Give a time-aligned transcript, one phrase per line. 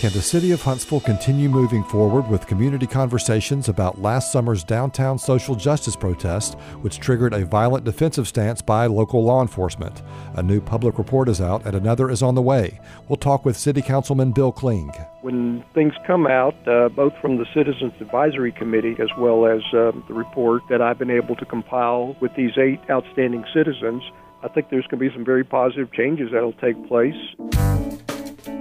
[0.00, 5.18] Can the city of Huntsville continue moving forward with community conversations about last summer's downtown
[5.18, 10.00] social justice protest, which triggered a violent defensive stance by local law enforcement?
[10.36, 12.80] A new public report is out and another is on the way.
[13.10, 14.90] We'll talk with City Councilman Bill Kling.
[15.20, 19.92] When things come out, uh, both from the Citizens Advisory Committee as well as uh,
[20.08, 24.02] the report that I've been able to compile with these eight outstanding citizens,
[24.42, 28.09] I think there's going to be some very positive changes that'll take place.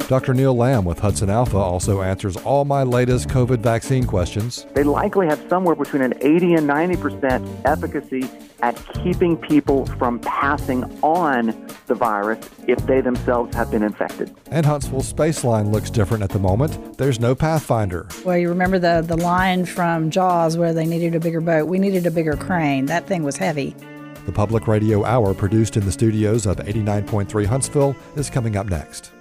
[0.08, 0.34] Dr.
[0.34, 4.66] Neil Lamb with Hudson Alpha also answers all my latest COVID vaccine questions.
[4.74, 8.30] They likely have somewhere between an 80 and 90% efficacy
[8.62, 14.36] at keeping people from passing on the virus if they themselves have been infected.
[14.52, 16.98] And Huntsville's space line looks different at the moment.
[16.98, 18.08] There's no Pathfinder.
[18.26, 21.68] Well, you remember the, the line from Jaws where they needed a bigger boat?
[21.68, 22.88] We needed a bigger crane.
[22.88, 23.76] That thing was heavy.
[24.26, 29.12] The Public Radio Hour, produced in the studios of 89.3 Huntsville, is coming up next.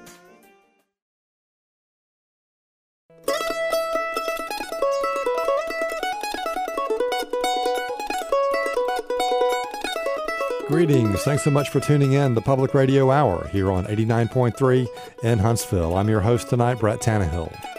[10.68, 11.22] Greetings.
[11.22, 14.86] Thanks so much for tuning in the Public Radio Hour here on 89.3
[15.22, 15.96] in Huntsville.
[15.96, 17.77] I'm your host tonight, Brett Tannehill.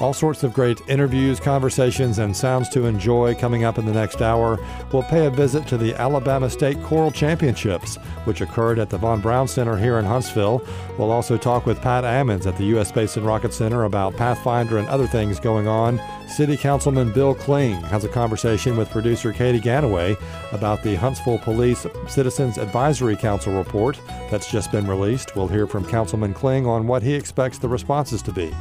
[0.00, 4.22] All sorts of great interviews, conversations, and sounds to enjoy coming up in the next
[4.22, 4.56] hour.
[4.92, 9.20] We'll pay a visit to the Alabama State Choral Championships, which occurred at the Von
[9.20, 10.64] Braun Center here in Huntsville.
[10.98, 12.90] We'll also talk with Pat Ammons at the U.S.
[12.90, 16.00] Space and Rocket Center about Pathfinder and other things going on.
[16.28, 20.16] City Councilman Bill Kling has a conversation with producer Katy Ganaway
[20.52, 25.34] about the Huntsville Police Citizens Advisory Council report that's just been released.
[25.34, 28.54] We'll hear from Councilman Kling on what he expects the responses to be.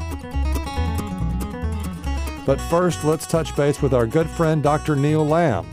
[2.47, 4.95] But first, let's touch base with our good friend Dr.
[4.95, 5.65] Neil Lamb,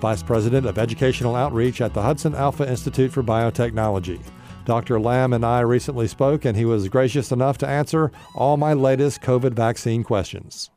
[0.00, 4.20] Vice President of Educational Outreach at the Hudson Alpha Institute for Biotechnology.
[4.64, 5.00] Dr.
[5.00, 9.20] Lamb and I recently spoke, and he was gracious enough to answer all my latest
[9.20, 10.70] COVID vaccine questions.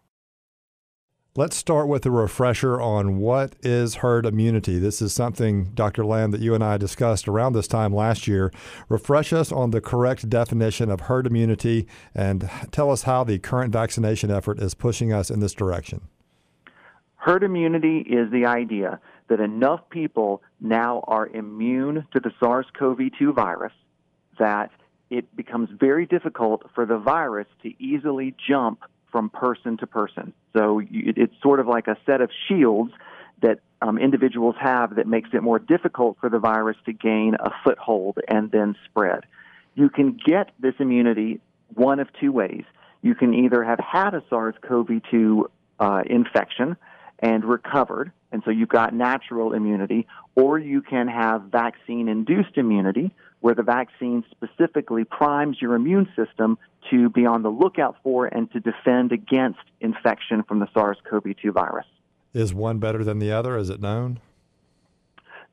[1.37, 4.79] Let's start with a refresher on what is herd immunity.
[4.79, 6.05] This is something, Dr.
[6.05, 8.53] Lamb, that you and I discussed around this time last year.
[8.87, 13.73] Refresh us on the correct definition of herd immunity and tell us how the current
[13.73, 16.07] vaccination effort is pushing us in this direction.
[17.17, 23.09] Herd immunity is the idea that enough people now are immune to the SARS CoV
[23.19, 23.73] 2 virus
[24.39, 24.71] that
[25.09, 28.79] it becomes very difficult for the virus to easily jump
[29.15, 30.33] from person to person.
[30.51, 32.91] So you, it's sort of like a set of shields
[33.41, 37.49] that um, individuals have that makes it more difficult for the virus to gain a
[37.63, 39.21] foothold and then spread.
[39.73, 41.39] You can get this immunity
[41.75, 42.65] one of two ways.
[43.03, 45.49] You can either have had a SARS CoV 2
[45.79, 46.75] uh, infection
[47.19, 53.13] and recovered, and so you've got natural immunity, or you can have vaccine induced immunity,
[53.45, 56.57] where the vaccine specifically primes your immune system
[56.89, 61.25] to be on the lookout for and to defend against infection from the SARS CoV
[61.39, 61.85] 2 virus.
[62.33, 63.55] Is one better than the other?
[63.55, 64.19] Is it known?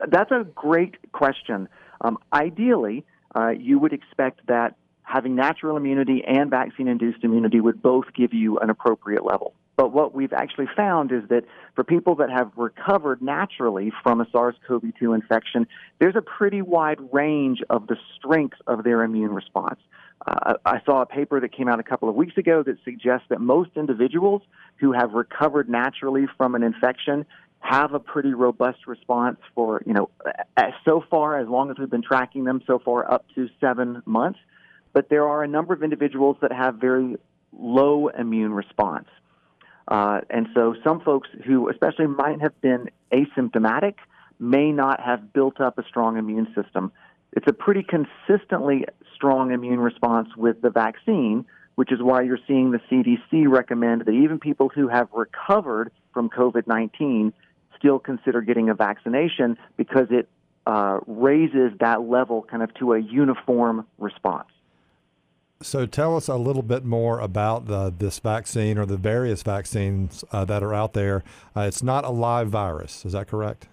[0.08, 1.68] That's a great question.
[2.00, 3.04] Um, ideally,
[3.36, 8.32] uh, you would expect that having natural immunity and vaccine induced immunity would both give
[8.32, 9.52] you an appropriate level.
[9.82, 11.42] But what we've actually found is that
[11.74, 15.66] for people that have recovered naturally from a SARS CoV 2 infection,
[15.98, 19.80] there's a pretty wide range of the strength of their immune response.
[20.24, 23.26] Uh, I saw a paper that came out a couple of weeks ago that suggests
[23.28, 24.42] that most individuals
[24.76, 27.26] who have recovered naturally from an infection
[27.58, 30.10] have a pretty robust response for, you know,
[30.84, 34.38] so far, as long as we've been tracking them so far, up to seven months.
[34.92, 37.16] But there are a number of individuals that have very
[37.52, 39.08] low immune response.
[39.88, 43.94] Uh, and so some folks who especially might have been asymptomatic
[44.38, 46.92] may not have built up a strong immune system.
[47.32, 48.84] It's a pretty consistently
[49.14, 54.12] strong immune response with the vaccine, which is why you're seeing the CDC recommend that
[54.12, 57.32] even people who have recovered from COVID 19
[57.78, 60.28] still consider getting a vaccination because it
[60.66, 64.48] uh, raises that level kind of to a uniform response.
[65.62, 70.24] So tell us a little bit more about the, this vaccine or the various vaccines
[70.32, 71.22] uh, that are out there.
[71.56, 73.68] Uh, it's not a live virus, is that correct?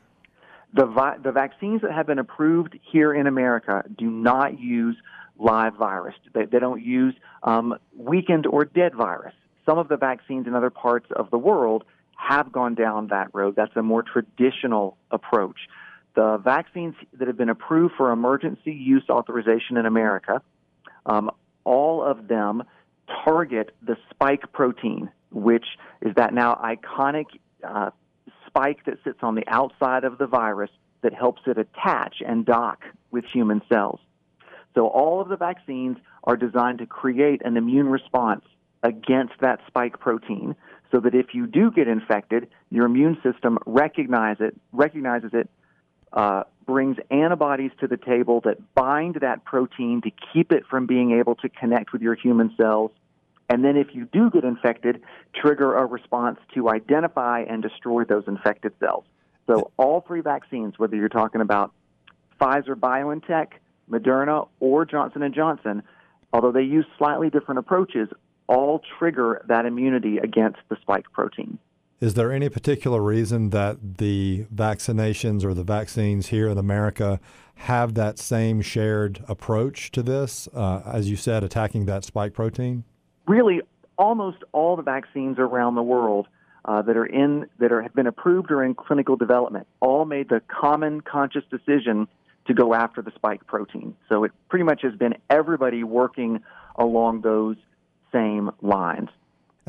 [0.74, 4.95] The, vi- the vaccines that have been approved here in America do not use
[5.38, 6.15] live virus.
[6.33, 9.33] They, they don't use um, weakened or dead virus.
[9.65, 13.56] Some of the vaccines in other parts of the world have gone down that road.
[13.56, 15.57] That's a more traditional approach.
[16.15, 20.41] The vaccines that have been approved for emergency use authorization in America,
[21.06, 21.31] um,
[21.63, 22.63] all of them
[23.25, 25.65] target the spike protein, which
[26.01, 27.25] is that now iconic
[27.63, 27.89] uh,
[28.47, 30.71] spike that sits on the outside of the virus
[31.01, 34.00] that helps it attach and dock with human cells.
[34.75, 38.45] So all of the vaccines are designed to create an immune response
[38.83, 40.55] against that spike protein
[40.91, 45.50] so that if you do get infected, your immune system recognize it, recognizes it,
[46.13, 51.18] uh, brings antibodies to the table that bind that protein to keep it from being
[51.18, 52.92] able to connect with your human cells.
[53.50, 55.01] And then, if you do get infected,
[55.33, 59.04] trigger a response to identify and destroy those infected cells.
[59.48, 61.74] So, all three vaccines, whether you're talking about
[62.39, 63.54] Pfizer BioNTech,
[63.89, 65.81] Moderna, or Johnson Johnson,
[66.31, 68.10] although they use slightly different approaches,
[68.45, 71.57] all trigger that immunity against the spike protein.
[72.01, 77.19] Is there any particular reason that the vaccinations or the vaccines here in America
[77.56, 82.86] have that same shared approach to this, uh, as you said, attacking that spike protein?
[83.28, 83.62] Really,
[83.98, 86.30] almost all the vaccines around the world
[86.63, 90.30] uh, that are in that are have been approved or in clinical development all made
[90.30, 92.07] the common conscious decision
[92.48, 93.94] to go after the spike protein.
[94.07, 96.42] So it pretty much has been everybody working
[96.75, 97.57] along those
[98.13, 99.10] same lines.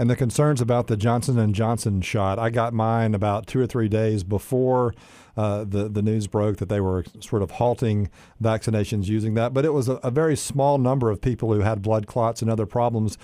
[0.00, 3.66] And the concerns about the Johnson and Johnson shot, I got mine about two or
[3.66, 4.94] three days before
[5.36, 8.08] uh, the the news broke that they were sort of halting
[8.42, 9.52] vaccinations using that.
[9.52, 12.50] But it was a, a very small number of people who had blood clots and
[12.50, 13.18] other problems.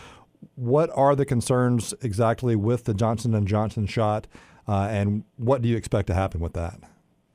[0.54, 4.26] What are the concerns exactly with the Johnson and Johnson shot,
[4.68, 6.78] uh, and what do you expect to happen with that?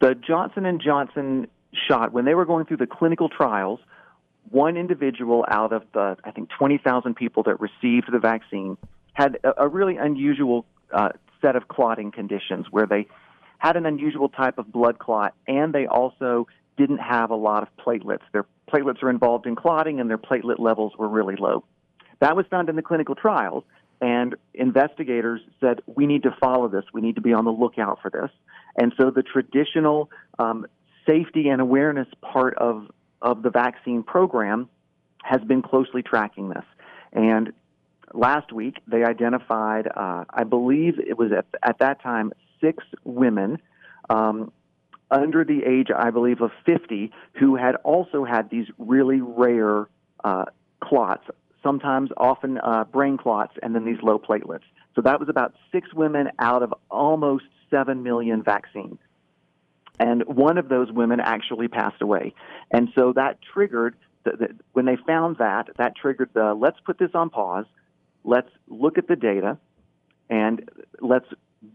[0.02, 1.48] The Johnson and Johnson
[1.88, 3.80] shot, when they were going through the clinical trials,
[4.52, 8.78] one individual out of the I think 20,000 people that received the vaccine
[9.22, 11.10] had a, a really unusual uh,
[11.42, 13.08] set of clotting conditions where they
[13.58, 16.48] had an unusual type of blood clot and they also
[16.78, 18.22] didn't have a lot of platelets.
[18.32, 21.64] Their platelets are involved in clotting and their platelet levels were really low.
[22.20, 23.64] That was found in the clinical trials,
[24.00, 26.84] and investigators said, we need to follow this.
[26.94, 28.30] We need to be on the lookout for this.
[28.78, 30.10] And so the traditional
[30.40, 30.66] um,
[31.08, 32.88] safety and awareness part of,
[33.22, 34.70] of the vaccine program
[35.24, 36.64] has been closely tracking this.
[37.14, 37.54] And
[38.14, 43.60] last week, they identified, uh, I believe it was at, at that time, six women
[44.10, 44.52] um,
[45.10, 49.88] under the age, I believe, of 50 who had also had these really rare
[50.24, 50.46] uh,
[50.82, 51.28] clots,
[51.64, 54.64] sometimes often uh, brain clots, and then these low platelets.
[54.96, 59.00] So that was about six women out of almost 7 million vaccines.
[60.00, 62.34] And one of those women actually passed away.
[62.72, 66.98] And so that triggered, the, the, when they found that, that triggered the let's put
[66.98, 67.66] this on pause
[68.24, 69.58] let's look at the data
[70.30, 70.70] and
[71.00, 71.28] let's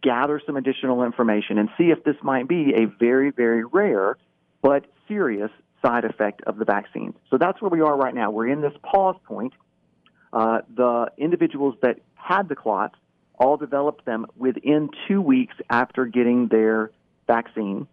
[0.03, 4.17] gather some additional information and see if this might be a very, very rare
[4.63, 5.51] but serious
[5.85, 7.15] side effect of the vaccine.
[7.31, 8.31] So that's where we are right now.
[8.31, 9.53] We're in this pause point.
[10.33, 12.97] Uh, the individuals that had the clots
[13.39, 16.91] all developed them within two weeks after getting their
[17.27, 17.87] vaccine.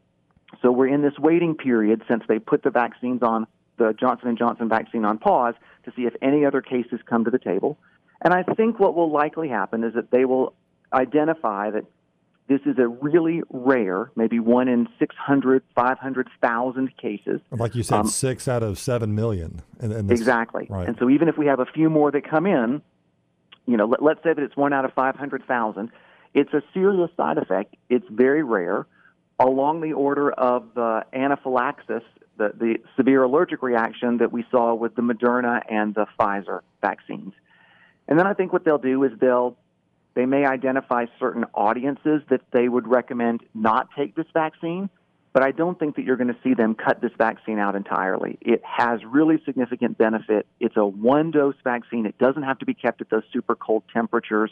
[0.62, 3.48] So we're in this waiting period since they put the vaccines on
[3.78, 5.56] the Johnson & Johnson vaccine on pause
[5.86, 7.78] to see if any other cases come to the table.
[8.24, 10.54] And I think what will likely happen is that they will
[10.94, 11.86] identify that
[12.48, 17.42] this is a really rare, maybe one in 600, 500,000 cases.
[17.52, 19.62] Like you said, um, six out of seven million.
[19.80, 20.68] In, in this, exactly.
[20.70, 20.88] Right.
[20.88, 22.81] And so even if we have a few more that come in,
[23.66, 25.90] you know, let, let's say that it's one out of 500,000,
[26.34, 27.76] it's a serious side effect.
[27.90, 28.88] It's very rare,
[29.40, 32.04] along the order of the anaphylaxis,
[32.38, 37.34] the, the severe allergic reaction that we saw with the Moderna and the Pfizer vaccines.
[38.08, 39.57] And then I think what they'll do is they'll
[40.16, 44.90] they may identify certain audiences that they would recommend not take this vaccine,
[45.33, 48.38] but I don't think that you're going to see them cut this vaccine out entirely.
[48.40, 50.45] It has really significant benefit.
[50.60, 52.06] It's a one dose vaccine.
[52.06, 54.52] It doesn't have to be kept at those super cold temperatures,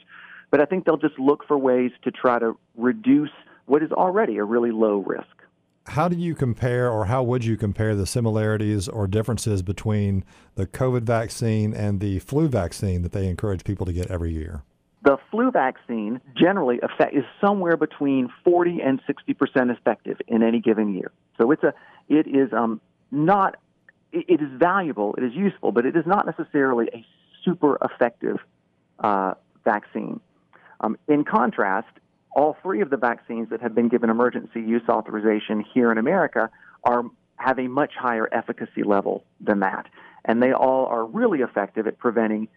[0.50, 3.29] but I think they'll just look for ways to try to reduce
[3.67, 5.27] what is already a really low risk
[5.91, 10.24] how do you compare, or how would you compare the similarities or differences between
[10.55, 14.63] the COVID vaccine and the flu vaccine that they encourage people to get every year?
[15.03, 20.62] The flu vaccine generally effect, is somewhere between 40 and 60 percent effective in any
[20.62, 21.12] given year.
[21.38, 21.74] So it's a,
[22.07, 22.79] it is um,
[23.12, 23.57] not,
[24.13, 27.05] it, is valuable, it is useful, but it is not necessarily a
[27.43, 28.38] super effective
[29.00, 29.33] uh,
[29.65, 30.21] vaccine.
[30.79, 31.89] Um, in contrast,
[32.35, 36.50] all three of the vaccines that have been given emergency use authorization here in America
[36.83, 37.03] are
[37.35, 39.88] have a much higher efficacy level than that,
[40.25, 42.47] and they all are really effective at preventing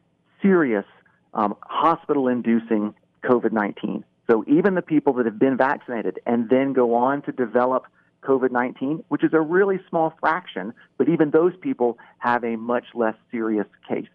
[0.42, 0.84] serious
[1.32, 4.04] um, hospital-inducing COVID-19.
[4.30, 7.86] So even the people that have been vaccinated and then go on to develop
[8.22, 13.16] COVID-19, which is a really small fraction, but even those people have a much less
[13.30, 14.08] serious case.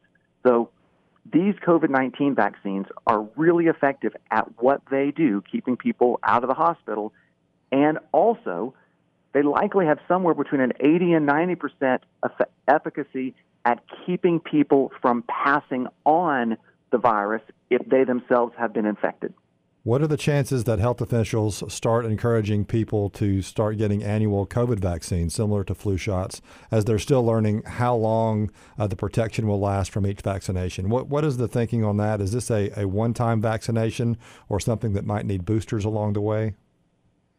[0.46, 0.70] So
[1.32, 6.48] these COVID 19 vaccines are really effective at what they do, keeping people out of
[6.48, 7.14] the hospital,
[7.72, 8.74] and also
[9.34, 12.04] they likely have somewhere between an 80 and 90 percent
[12.68, 13.36] efficacy
[13.66, 16.58] at keeping people from passing on
[16.92, 19.34] the virus if they themselves have been infected.
[19.84, 24.80] What are the chances that health officials start encouraging people to start getting annual COVID
[24.80, 29.60] vaccines, similar to flu shots, as they're still learning how long uh, the protection will
[29.60, 30.90] last from each vaccination?
[30.90, 32.20] What What is the thinking on that?
[32.20, 34.18] Is this a, a one time vaccination
[34.50, 36.56] or something that might need boosters along the way?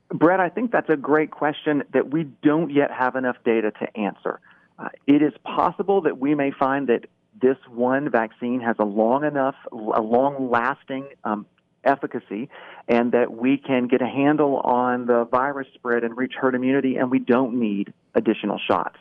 [0.09, 3.99] Brett, I think that's a great question that we don't yet have enough data to
[3.99, 4.40] answer.
[4.78, 7.04] Uh, it is possible that we may find that
[7.40, 11.47] this one vaccine has a long enough, a long lasting um,
[11.84, 12.49] efficacy
[12.88, 16.96] and that we can get a handle on the virus spread and reach herd immunity
[16.96, 18.96] and we don't need additional shots.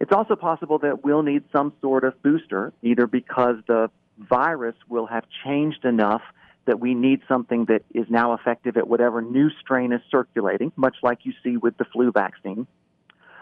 [0.00, 5.06] It's also possible that we'll need some sort of booster, either because the virus will
[5.06, 6.22] have changed enough
[6.66, 10.96] that we need something that is now effective at whatever new strain is circulating, much
[11.02, 12.66] like you see with the flu vaccine.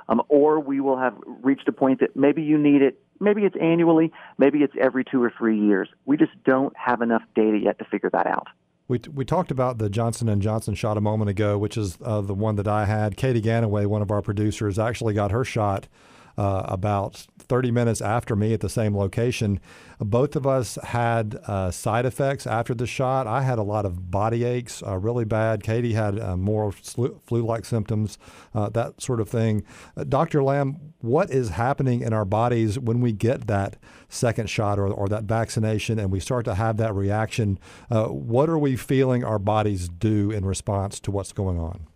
[0.08, 3.56] Um, or we will have reached a point that maybe you need it, maybe it's
[3.60, 5.88] annually, maybe it's every two or three years.
[6.04, 8.48] We just don't have enough data yet to figure that out.
[8.88, 12.20] We, we talked about the Johnson and Johnson shot a moment ago, which is uh,
[12.20, 13.16] the one that I had.
[13.16, 15.88] Katy Ganaway, one of our producers, actually got her shot
[16.36, 19.60] uh, about 30 minutes after me at the same location.
[19.98, 23.26] Both of us had uh, side effects after the shot.
[23.26, 25.62] I had a lot of body aches, uh, really bad.
[25.62, 28.18] Katy had uh, more flu like symptoms,
[28.54, 29.64] uh, that sort of thing.
[29.96, 30.42] Uh, Dr.
[30.42, 33.76] Lamb, what is happening in our bodies when we get that
[34.08, 37.58] second shot or, or that vaccination and we start to have that reaction?
[37.88, 41.86] what are we feeling our bodies do in response to what's going on?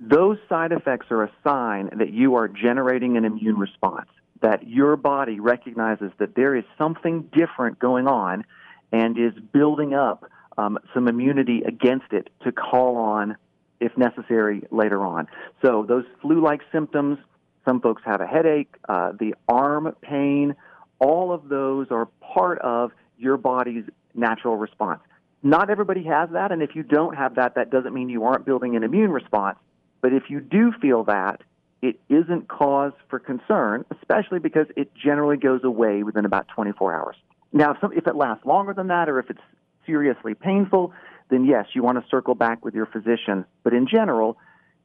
[0.00, 4.08] Those side effects are a sign that you are generating an immune response,
[4.40, 8.44] that your body recognizes that there is something different going on
[8.92, 10.24] and is building up
[10.56, 13.36] um, some immunity against it to call on,
[13.78, 15.28] if necessary, later on.
[15.60, 17.18] So, those flu like symptoms,
[17.66, 20.56] some folks have a headache, uh, the arm pain,
[20.98, 25.00] all of those are part of your body's natural response.
[25.42, 28.46] Not everybody has that, and if you don't have that, that doesn't mean you aren't
[28.46, 29.58] building an immune response.
[30.00, 31.42] But if you do feel that,
[31.82, 37.16] it isn't cause for concern, especially because it generally goes away within about 24 hours.
[37.52, 39.40] Now, if, some, if it lasts longer than that or if it's
[39.86, 40.92] seriously painful,
[41.30, 43.44] then yes, you want to circle back with your physician.
[43.62, 44.36] But in general,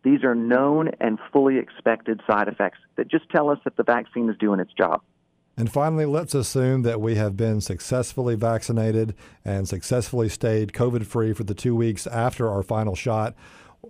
[0.03, 4.29] these are known and fully expected side effects that just tell us that the vaccine
[4.29, 5.01] is doing its job.
[5.57, 11.33] And finally, let's assume that we have been successfully vaccinated and successfully stayed COVID free
[11.33, 13.35] for the two weeks after our final shot.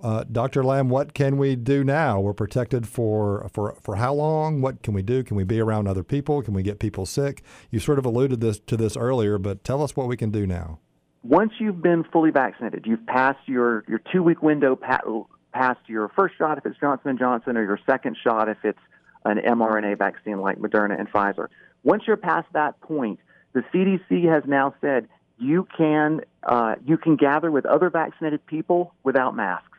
[0.02, 0.64] Uh, Dr.
[0.64, 2.20] Lamb, what can we do now?
[2.20, 4.62] We're protected for, for, for how long?
[4.62, 5.24] What can we do?
[5.24, 6.42] Can we be around other people?
[6.42, 7.44] Can we get people sick?
[7.72, 10.46] You sort of alluded this, to this earlier, but tell us what we can do
[10.48, 10.80] now.
[11.24, 16.38] Once you've been fully vaccinated, you've passed your, your two week window past your first
[16.38, 18.80] shot if it's Johnson & Johnson or your second shot if it's
[19.26, 21.48] an mRNA vaccine like Moderna and Pfizer.
[21.84, 23.20] Once you're past that point,
[23.54, 28.94] the CDC has now said you can uh, you can gather with other vaccinated people
[29.04, 29.75] without masks.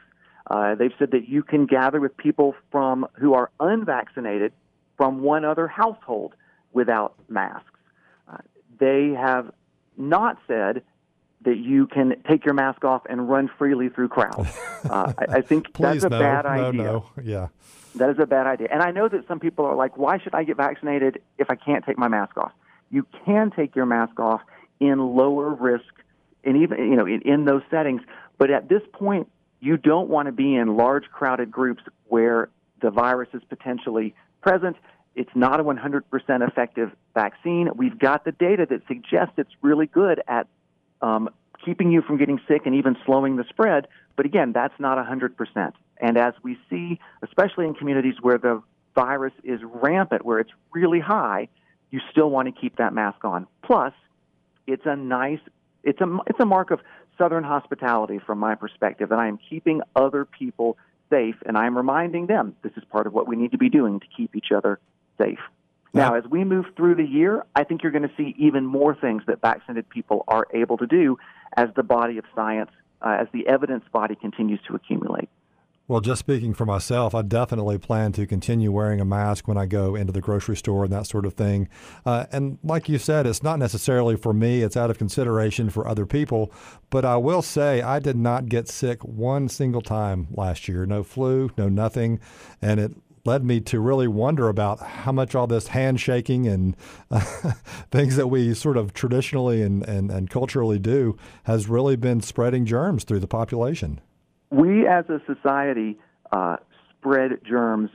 [0.48, 4.52] Uh, they've said that you can gather with people from who are unvaccinated
[4.96, 6.34] from one other household
[6.72, 7.66] without masks.
[8.30, 8.38] Uh,
[8.78, 9.50] they have
[9.96, 10.82] not said
[11.42, 14.48] that you can take your mask off and run freely through crowds.
[14.86, 16.82] Uh, I, I, think that's a no, bad no, idea.
[16.82, 17.48] No, yeah.
[17.96, 18.68] That is a bad idea.
[18.70, 21.56] And I know that some people are like, why should I get vaccinated if I
[21.56, 22.52] can't take my mask off?
[22.88, 24.42] You can take your mask off
[24.78, 25.92] in lower risk
[26.44, 28.02] and even you know in, in those settings.
[28.38, 29.28] But at this point,
[29.60, 32.48] you don't want to be in large crowded groups where
[32.80, 34.76] the virus is potentially present.
[35.14, 36.02] It's not a 100%
[36.46, 37.70] effective vaccine.
[37.74, 40.46] We've got the data that suggests it's really good at
[41.00, 41.30] um,
[41.64, 43.88] keeping you from getting sick and even slowing the spread.
[44.14, 45.72] But again, that's not 100%.
[45.98, 48.62] And as we see, especially in communities where the
[48.94, 51.48] virus is rampant, where it's really high,
[51.90, 53.46] you still want to keep that mask on.
[53.62, 53.94] Plus,
[54.66, 55.40] it's a nice,
[55.82, 56.80] it's a, it's a mark of
[57.18, 60.76] Southern hospitality from my perspective, and I am keeping other people
[61.10, 64.00] safe, and I'm reminding them this is part of what we need to be doing
[64.00, 64.78] to keep each other
[65.18, 65.38] safe.
[65.94, 68.94] Now, as we move through the year, I think you're going to see even more
[68.94, 71.18] things that vaccinated people are able to do
[71.56, 72.70] as the body of science,
[73.00, 75.30] uh, as the evidence body continues to accumulate.
[75.88, 79.66] Well, just speaking for myself, I definitely plan to continue wearing a mask when I
[79.66, 81.68] go into the grocery store and that sort of thing.
[82.04, 85.86] Uh, and like you said, it's not necessarily for me, it's out of consideration for
[85.86, 86.50] other people.
[86.90, 90.86] But I will say, I did not get sick one single time last year.
[90.86, 92.18] No flu, no nothing.
[92.60, 92.92] And it
[93.24, 96.76] led me to really wonder about how much all this handshaking and
[97.12, 97.20] uh,
[97.92, 102.66] things that we sort of traditionally and, and, and culturally do has really been spreading
[102.66, 104.00] germs through the population
[104.50, 105.98] we as a society
[106.32, 106.56] uh,
[106.98, 107.90] spread germs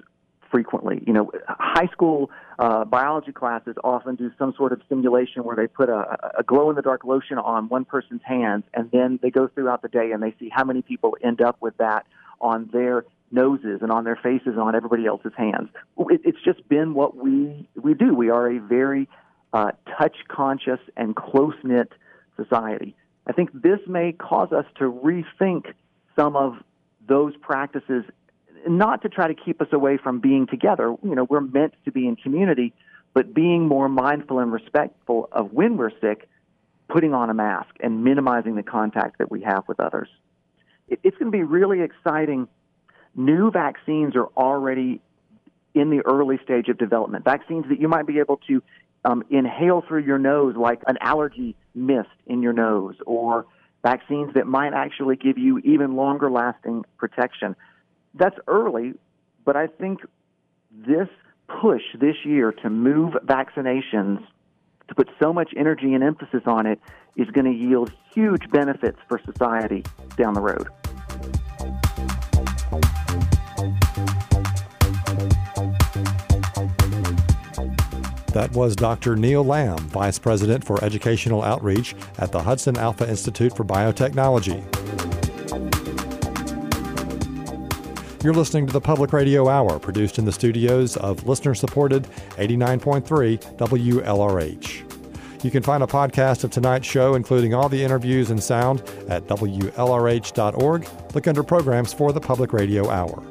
[0.50, 1.02] frequently.
[1.08, 2.30] You know, high school
[2.60, 6.70] uh, biology classes often do some sort of simulation where they put a, a glow
[6.70, 10.12] in the dark lotion on one person's hands, and then they go throughout the day
[10.12, 12.06] and they see how many people end up with that
[12.42, 15.70] on their noses and on their faces and on everybody else's hands.
[15.98, 18.14] It, it's just been what we we do.
[18.14, 19.08] We are a very
[19.54, 21.92] uh, touch conscious and close knit
[22.36, 22.96] society.
[23.28, 25.74] I think this may cause us to rethink
[26.16, 26.56] some of
[27.08, 28.04] those practices
[28.68, 30.96] not to try to keep us away from being together.
[31.04, 32.74] You know, we're meant to be in community,
[33.14, 36.30] but being more mindful and respectful of when we're sick,
[36.88, 40.10] putting on a mask and minimizing the contact that we have with others.
[40.88, 42.48] It's going to be really exciting.
[43.16, 45.02] New vaccines are already
[45.74, 47.24] in the early stage of development.
[47.24, 48.62] Vaccines that you might be able to
[49.06, 53.46] um, inhale through your nose, like an allergy mist in your nose, or
[53.84, 57.56] vaccines that might actually give you even longer lasting protection
[58.14, 58.94] that's early,
[59.46, 60.02] but I think
[60.72, 61.08] this
[61.62, 64.26] push this year to move vaccinations,
[64.88, 66.80] to put so much energy and emphasis on it,
[67.16, 69.84] is going to yield huge benefits for society
[70.16, 70.68] down the road.
[78.34, 79.18] That was Dr.
[79.18, 84.64] Neil Lamb, Vice President for Educational Outreach at the Hudson Alpha Institute for Biotechnology.
[88.24, 92.04] You're listening to the Public Radio Hour, produced in the studios of listener supported
[92.38, 95.44] 89.3 WLRH.
[95.44, 99.28] You can find a podcast of tonight's show, including all the interviews and sound, at
[99.28, 100.88] WLRH.org.
[101.16, 103.24] Look under programs for the Public Radio Hour.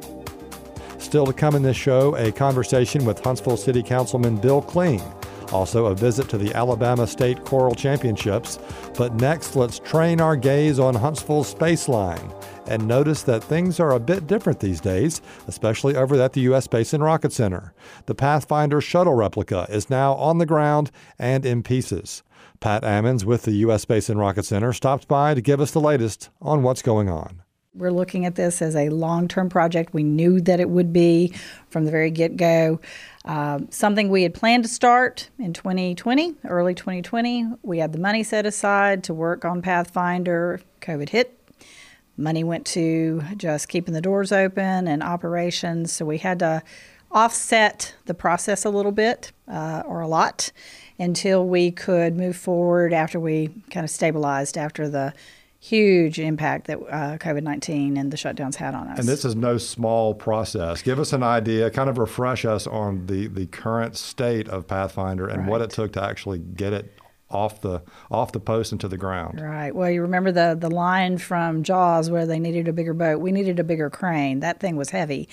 [1.11, 5.03] Still to come in this show, a conversation with Huntsville City Councilman Bill Kling.
[5.51, 8.61] Also, a visit to the Alabama State Choral Championships.
[8.97, 12.33] But next, let's train our gaze on Huntsville's space line
[12.69, 16.67] and notice that things are a bit different these days, especially over at the U.S.
[16.67, 17.75] Space and Rocket Center.
[18.07, 22.23] The Pathfinder shuttle replica is now on the ground and in pieces.
[22.61, 23.83] Pat Ammons with the U.S.
[23.83, 27.43] Space and Rocket Center stopped by to give us the latest on what's going on.
[27.75, 29.95] We're looking at this as a long term project.
[29.95, 31.33] We knew that it would be
[31.69, 32.81] from the very get go.
[33.25, 37.47] Uh, something we had planned to start in 2020, early 2020.
[37.63, 40.61] We had the money set aside to work on Pathfinder.
[40.81, 41.41] COVID hit,
[42.21, 45.91] Money went to just keeping the doors open and operations.
[45.91, 46.63] So we had to
[47.11, 50.53] offset the process a little bit uh, or a lot
[50.99, 55.15] until we could move forward after we kind of stabilized after the
[55.61, 58.99] huge impact that uh, COVID 19 and the shutdowns had on us.
[58.99, 60.83] And this is no small process.
[60.83, 65.29] Give us an idea, kind of refresh us on the, the current state of Pathfinder
[65.29, 65.49] and right.
[65.49, 66.93] what it took to actually get it
[67.31, 69.41] off the off the post into the ground.
[69.41, 69.73] Right.
[69.73, 73.21] Well, you remember the the line from Jaws where they needed a bigger boat.
[73.21, 74.41] We needed a bigger crane.
[74.41, 75.29] That thing was heavy,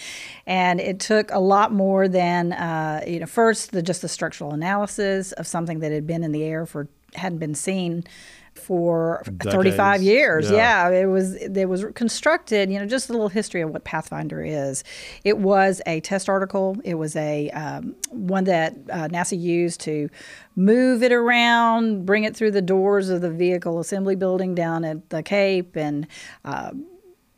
[0.46, 3.26] and it took a lot more than uh, you know.
[3.26, 6.88] First, the just the structural analysis of something that had been in the air for
[7.16, 8.04] hadn't been seen
[8.58, 9.56] for Decades.
[9.56, 10.50] 35 years.
[10.50, 10.89] Yeah.
[10.89, 11.00] yeah.
[11.02, 12.70] it was it was constructed.
[12.70, 14.84] You know, just a little history of what Pathfinder is.
[15.24, 16.78] It was a test article.
[16.84, 20.10] It was a um, one that uh, NASA used to
[20.56, 25.10] move it around, bring it through the doors of the vehicle assembly building down at
[25.10, 26.08] the Cape, and
[26.43, 26.72] uh,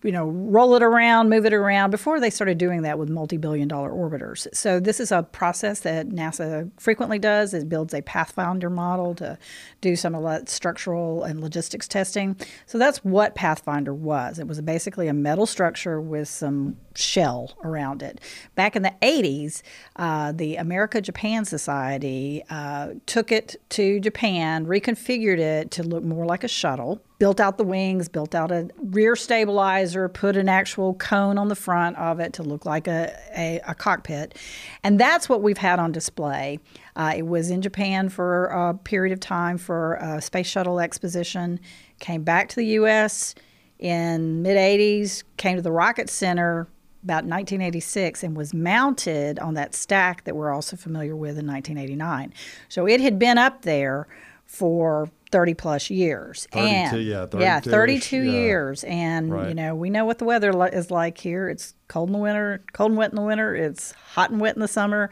[0.04, 3.68] you know, roll it around, move it around before they started doing that with multi-billion
[3.68, 4.48] dollar orbiters.
[4.56, 7.54] So this is a process that NASA frequently does.
[7.54, 9.38] It builds a Pathfinder model to
[9.82, 12.38] do some of that structural and logistics testing.
[12.66, 14.40] So that's what Pathfinder was.
[14.40, 18.20] It was basically a metal structure with some shell around it.
[18.56, 19.62] Back in the 80s,
[19.96, 26.26] uh, the America Japan Society uh, took it to Japan, reconfigured it to look more
[26.26, 30.94] like a shuttle built out the wings, built out a rear stabilizer, put an actual
[30.96, 34.36] cone on the front of it to look like a, a, a cockpit.
[34.84, 36.60] And that's what we've had on display.
[36.96, 41.60] Uh, it was in Japan for a period of time for a space shuttle exposition,
[42.00, 43.36] came back to the U.S.
[43.78, 46.68] in mid 80s, came to the Rocket Center
[47.04, 52.34] about 1986 and was mounted on that stack that we're also familiar with in 1989.
[52.68, 54.08] So it had been up there
[54.46, 56.48] for 30 plus years.
[56.52, 58.32] 32, and, yeah, 32, yeah, 32 yeah.
[58.32, 58.84] years.
[58.84, 59.50] And, right.
[59.50, 61.50] you know, we know what the weather is like here.
[61.50, 63.56] It's cold in the winter, cold and wet in the winter.
[63.56, 65.10] It's hot and wet in the summer.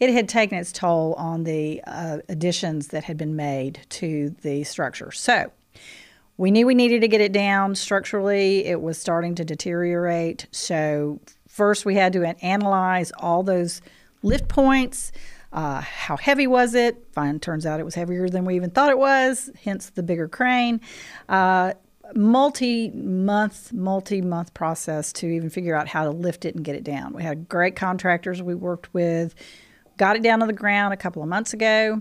[0.00, 4.64] It had taken its toll on the uh, additions that had been made to the
[4.64, 5.12] structure.
[5.12, 5.52] So
[6.42, 8.64] we knew we needed to get it down structurally.
[8.64, 10.46] It was starting to deteriorate.
[10.50, 13.80] So first we had to analyze all those
[14.22, 15.12] lift points
[15.52, 16.96] uh, how heavy was it?
[17.12, 20.26] Fine, turns out it was heavier than we even thought it was, hence the bigger
[20.26, 20.80] crane.
[21.28, 21.74] Uh,
[22.14, 27.12] multi-month, multi-month process to even figure out how to lift it and get it down.
[27.12, 29.34] We had great contractors we worked with,
[29.98, 32.00] got it down to the ground a couple of months ago.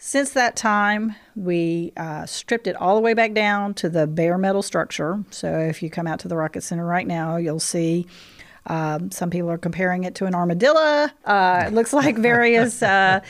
[0.00, 4.38] Since that time, we uh, stripped it all the way back down to the bare
[4.38, 5.24] metal structure.
[5.30, 8.06] So if you come out to the Rocket Center right now, you'll see
[8.68, 11.08] um, some people are comparing it to an armadillo.
[11.24, 12.82] Uh, it looks like various.
[12.82, 13.20] Uh,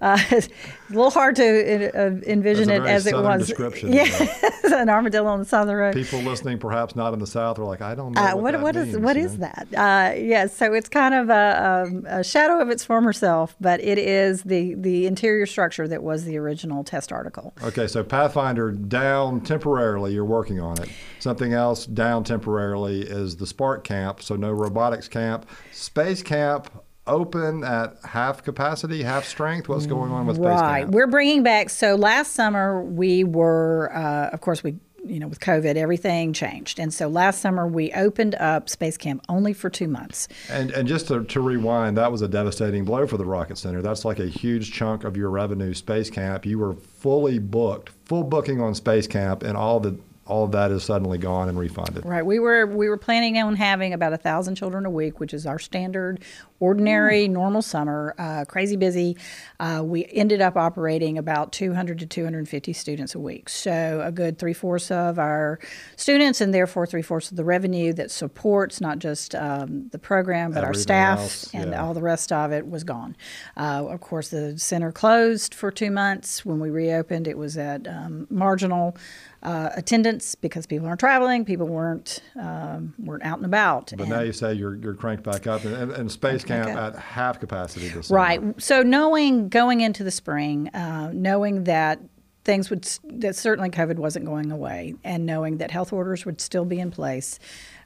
[0.00, 3.46] uh, it's a little hard to uh, envision it as it was.
[3.46, 4.06] Description, yeah,
[4.74, 5.94] an armadillo on the side of the road.
[5.94, 8.52] People listening, perhaps not in the South, are like, I don't know Uh, what, what
[8.52, 9.48] that what is means, what you is know?
[9.54, 9.68] that?
[9.76, 13.80] Uh, yes, so it's kind of a, um, a shadow of its former self, but
[13.80, 17.54] it is the the interior structure that was the original test article.
[17.62, 20.88] Okay, so Pathfinder down temporarily, you're working on it.
[21.20, 25.48] Something else down temporarily is the Spark Camp, so no robotics camp.
[25.72, 26.70] Space Camp
[27.06, 29.68] open at half capacity, half strength.
[29.68, 30.80] What's going on with Space Right.
[30.82, 30.92] Camp?
[30.92, 31.70] We're bringing back.
[31.70, 36.78] So last summer we were, uh, of course, we you know with COVID everything changed,
[36.78, 40.28] and so last summer we opened up Space Camp only for two months.
[40.50, 43.80] And, and just to, to rewind, that was a devastating blow for the Rocket Center.
[43.80, 46.44] That's like a huge chunk of your revenue, Space Camp.
[46.44, 49.96] You were fully booked, full booking on Space Camp, and all the
[50.28, 52.04] all of that is suddenly gone and refunded.
[52.04, 52.24] Right.
[52.24, 55.46] We were we were planning on having about a thousand children a week, which is
[55.46, 56.20] our standard,
[56.60, 58.14] ordinary, normal summer.
[58.18, 59.16] Uh, crazy busy.
[59.60, 63.48] Uh, we ended up operating about 200 to 250 students a week.
[63.48, 65.58] So a good three fourths of our
[65.96, 70.52] students, and therefore three fourths of the revenue that supports not just um, the program
[70.52, 73.16] but our staff else, and all the rest of it was gone.
[73.56, 76.44] Uh, of course, the center closed for two months.
[76.44, 78.96] When we reopened, it was at um, marginal
[79.42, 83.92] uh, attendance because people aren't traveling, people weren't um, weren't out and about.
[83.96, 86.68] But and- now you say you're, you're cranked back up, and, and, and Space Camp
[86.68, 88.18] at half capacity this summer.
[88.18, 88.62] Right.
[88.62, 92.00] So knowing going into the spring, uh, knowing that
[92.44, 96.64] things would that certainly COVID wasn't going away, and knowing that health orders would still
[96.64, 97.38] be in place,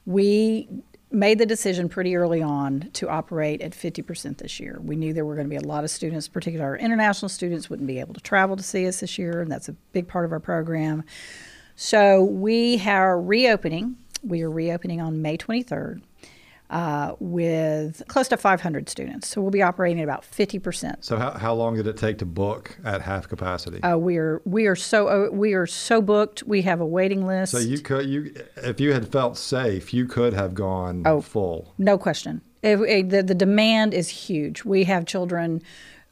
[0.05, 0.67] we
[1.11, 4.79] made the decision pretty early on to operate at 50% this year.
[4.83, 7.69] We knew there were going to be a lot of students, particularly our international students,
[7.69, 10.25] wouldn't be able to travel to see us this year, and that's a big part
[10.25, 11.03] of our program.
[11.75, 13.97] So we are reopening.
[14.23, 16.01] We are reopening on May 23rd
[16.73, 19.27] uh, with close to 500 students.
[19.29, 21.05] So we'll be operating at about 50%.
[21.05, 23.81] So how, how long did it take to book at half capacity?
[23.83, 26.43] Uh, we are we are so uh, we are so booked.
[26.43, 27.51] We have a waiting list.
[27.51, 31.21] so you could you if you had felt safe, you could have gone Oh.
[31.21, 31.73] full.
[31.77, 32.41] No question.
[32.63, 34.65] If the, the demand is huge.
[34.65, 35.61] We have children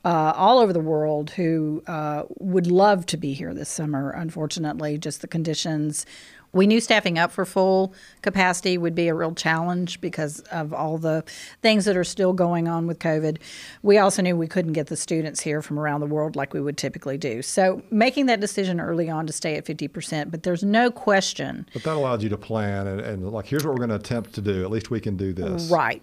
[0.06, 4.12] uh, all over the world who uh, would love to be here this summer.
[4.12, 6.06] Unfortunately, just the conditions.
[6.54, 10.98] We knew staffing up for full capacity would be a real challenge because of all
[10.98, 11.24] the
[11.62, 13.38] things that are still going on with COVID.
[13.84, 16.62] We also knew we couldn't get the students here from around the world like we
[16.62, 17.42] would typically do.
[17.42, 21.84] So, making that decision early on to stay at 50%, but there's no question But
[21.84, 24.42] that allowed you to plan and, and like here's what we're going to attempt to
[24.42, 24.64] do.
[24.64, 25.70] At least we can do this.
[25.70, 26.02] Right.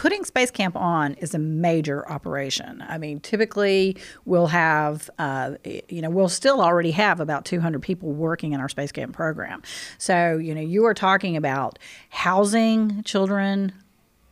[0.00, 2.82] Putting Space Camp on is a major operation.
[2.88, 5.56] I mean, typically we'll have, uh,
[5.90, 9.60] you know, we'll still already have about 200 people working in our Space Camp program.
[9.98, 13.74] So, you know, you are talking about housing children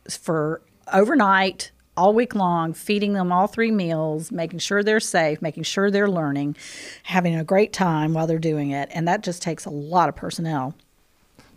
[0.09, 5.61] for overnight, all week long, feeding them all three meals, making sure they're safe, making
[5.61, 6.57] sure they're learning,
[7.03, 8.89] having a great time while they're doing it.
[8.91, 10.73] And that just takes a lot of personnel.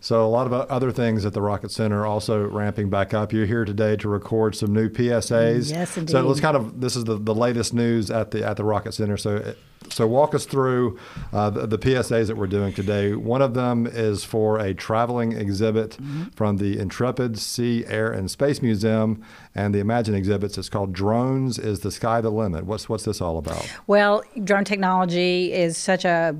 [0.03, 3.31] So a lot of other things at the Rocket Center are also ramping back up.
[3.31, 5.71] You're here today to record some new PSAs.
[5.71, 6.11] Yes, indeed.
[6.11, 8.91] So let's kind of this is the, the latest news at the at the Rocket
[8.91, 9.15] Center.
[9.15, 9.55] So
[9.87, 10.99] so walk us through
[11.31, 13.13] uh, the, the PSAs that we're doing today.
[13.15, 16.23] One of them is for a traveling exhibit Mm-hmm.
[16.31, 19.23] from the Intrepid Sea, Air, and Space Museum,
[19.55, 20.57] and the Imagine exhibits.
[20.57, 22.65] It's called Drones: Is the Sky the Limit?
[22.65, 23.71] What's what's this all about?
[23.87, 26.35] Well, drone technology is such a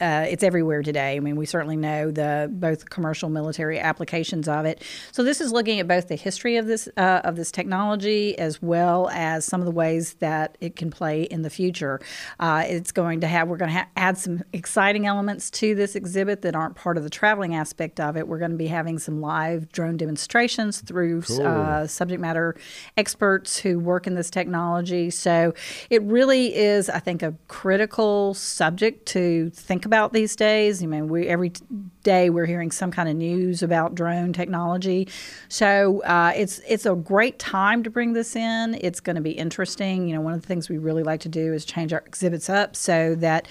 [0.00, 1.16] uh, it's everywhere today.
[1.16, 4.82] I mean, we certainly know the both commercial, military applications of it.
[5.12, 8.60] So this is looking at both the history of this uh, of this technology as
[8.60, 12.00] well as some of the ways that it can play in the future.
[12.38, 15.96] Uh, it's going to have we're going to ha- add some exciting elements to this
[15.96, 18.28] exhibit that aren't part of the traveling aspect of it.
[18.28, 22.54] We're going to be having some live drone demonstrations through uh, subject matter
[22.96, 25.10] experts who work in this technology.
[25.10, 25.54] So
[25.88, 30.82] it really is, I think, a critical subject to think about these days.
[30.82, 31.52] I mean, we every
[32.02, 35.08] day we're hearing some kind of news about drone technology.
[35.48, 38.76] So uh, it's it's a great time to bring this in.
[38.82, 40.06] It's going to be interesting.
[40.08, 42.50] You know, one of the things we really like to do is change our exhibits
[42.50, 43.48] up so that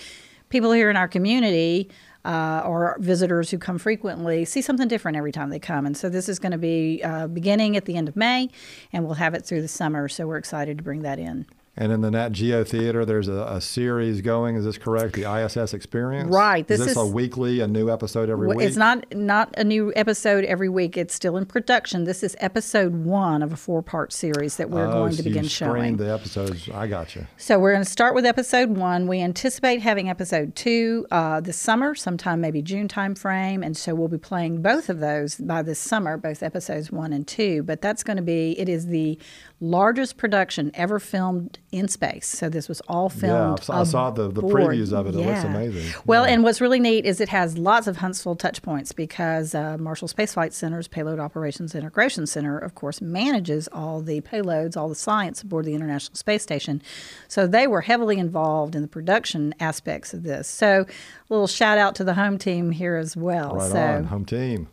[0.50, 1.90] people here in our community
[2.26, 5.86] uh, or visitors who come frequently see something different every time they come.
[5.86, 8.50] And so this is going to be uh, beginning at the end of May,
[8.92, 10.08] and we'll have it through the summer.
[10.10, 11.46] So we're excited to bring that in.
[11.78, 14.56] And in the Nat Geo Theater, there's a, a, series going.
[14.56, 15.14] Is this correct?
[15.14, 16.30] The ISS Experience.
[16.30, 16.66] Right.
[16.66, 18.66] This is this is a weekly, a new episode every week.
[18.66, 20.96] It's not not a new episode every week.
[20.96, 22.06] It's still in production.
[22.06, 25.24] This is episode one of a four part series that we're oh, going so to
[25.24, 25.98] begin you showing.
[25.98, 26.70] the episodes.
[26.70, 27.28] I got you.
[27.36, 29.08] So we're going to start with episode one.
[29.08, 33.94] We anticipate having episode two uh, this summer, sometime maybe June time frame, and so
[33.94, 37.64] we'll be playing both of those by this summer, both episodes one and two.
[37.64, 38.58] But that's going to be.
[38.58, 39.20] It is the
[39.60, 42.28] largest production ever filmed in space.
[42.28, 43.62] So this was all filmed.
[43.68, 45.16] Yeah, I saw the, the previews of it.
[45.16, 45.94] It looks amazing.
[46.06, 46.34] Well, yeah.
[46.34, 50.08] and what's really neat is it has lots of Huntsville touch points because uh, Marshall
[50.08, 54.96] Space Flight Center's Payload Operations Integration Center, of course, manages all the payloads, all the
[54.96, 56.82] science aboard the International Space Station.
[57.28, 60.48] So they were heavily involved in the production aspects of this.
[60.48, 63.56] So a little shout out to the home team here as well.
[63.56, 64.68] Right so, on, home team.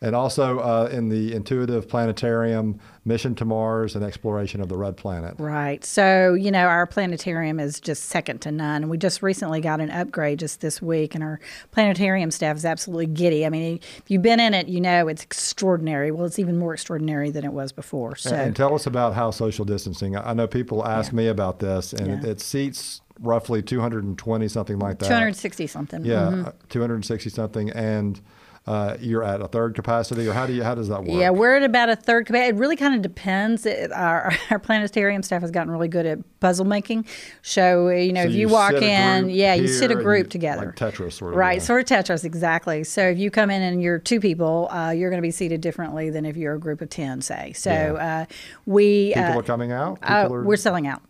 [0.00, 4.96] And also uh, in the Intuitive Planetarium, Mission to Mars and Exploration of the Red
[4.96, 5.34] Planet.
[5.38, 5.84] Right.
[5.84, 8.82] So, you know, our planetarium is just second to none.
[8.82, 12.64] And we just recently got an upgrade just this week, and our planetarium staff is
[12.64, 13.44] absolutely giddy.
[13.44, 16.10] I mean, if you've been in it, you know it's extraordinary.
[16.10, 18.16] Well, it's even more extraordinary than it was before.
[18.16, 20.16] So, and, and tell us about how social distancing.
[20.16, 21.16] I know people ask yeah.
[21.16, 22.18] me about this, and yeah.
[22.18, 26.48] it, it seats roughly 220 something like that 260 something yeah mm-hmm.
[26.68, 28.20] 260 something and
[28.66, 31.10] uh, you're at a third capacity, or how do you how does that work?
[31.20, 32.48] Yeah, we're at about a third capacity.
[32.56, 33.66] It really kind of depends.
[33.66, 37.04] It, our our planetarium staff has gotten really good at puzzle making.
[37.42, 40.30] So you know, so if you, you walk in, yeah, you sit a group you,
[40.30, 41.38] together, like Tetris, sort of.
[41.38, 41.62] Right, yeah.
[41.64, 42.84] sort of Tetris, exactly.
[42.84, 45.60] So if you come in and you're two people, uh, you're going to be seated
[45.60, 47.52] differently than if you're a group of ten, say.
[47.52, 48.20] So Yeah.
[48.22, 49.98] uh, we People uh, are coming out.
[50.02, 51.02] uh, People are, we're selling out.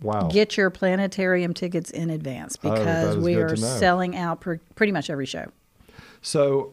[0.00, 0.28] wow.
[0.28, 4.92] Get your planetarium tickets in advance Oh, because is we are selling out pr- pretty
[4.92, 5.46] much every show.
[6.22, 6.72] So,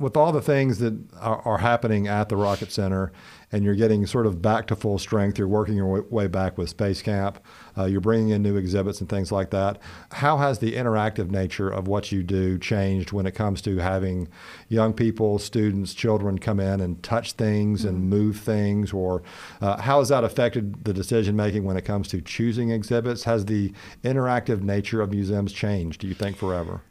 [0.00, 3.12] with all the things that are, are happening at the Rocket Center,
[3.52, 6.56] and you're getting sort of back to full strength, you're working your way, way back
[6.56, 7.38] with Space Camp,
[7.76, 9.78] uh, you're bringing in new exhibits and things like that.
[10.12, 14.28] How has the interactive nature of what you do changed when it comes to having
[14.68, 18.92] young people, students, children come in and touch things and move things?
[18.92, 19.22] Or
[19.60, 23.24] uh, how has that affected the decision making when it comes to choosing exhibits?
[23.24, 26.82] Has the interactive nature of museums changed, do you think, forever?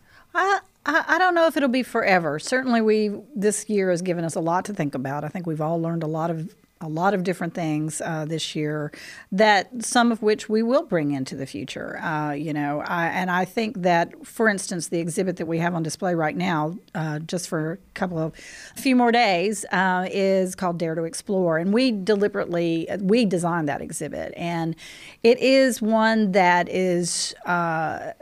[0.90, 2.40] I, I don't know if it'll be forever.
[2.40, 5.24] Certainly, we this year has given us a lot to think about.
[5.24, 8.56] I think we've all learned a lot of a lot of different things uh, this
[8.56, 8.90] year
[9.34, 12.00] that some of which we will bring into the future.
[12.00, 15.76] Uh, you know, I, and I think that, for instance, the exhibit that we have
[15.76, 18.34] on display right now, uh, just for a couple of
[18.78, 23.68] a few more days, uh, is called Dare to Explore, and we deliberately we designed
[23.68, 24.76] that exhibit, and
[25.22, 28.14] it is one that is uh,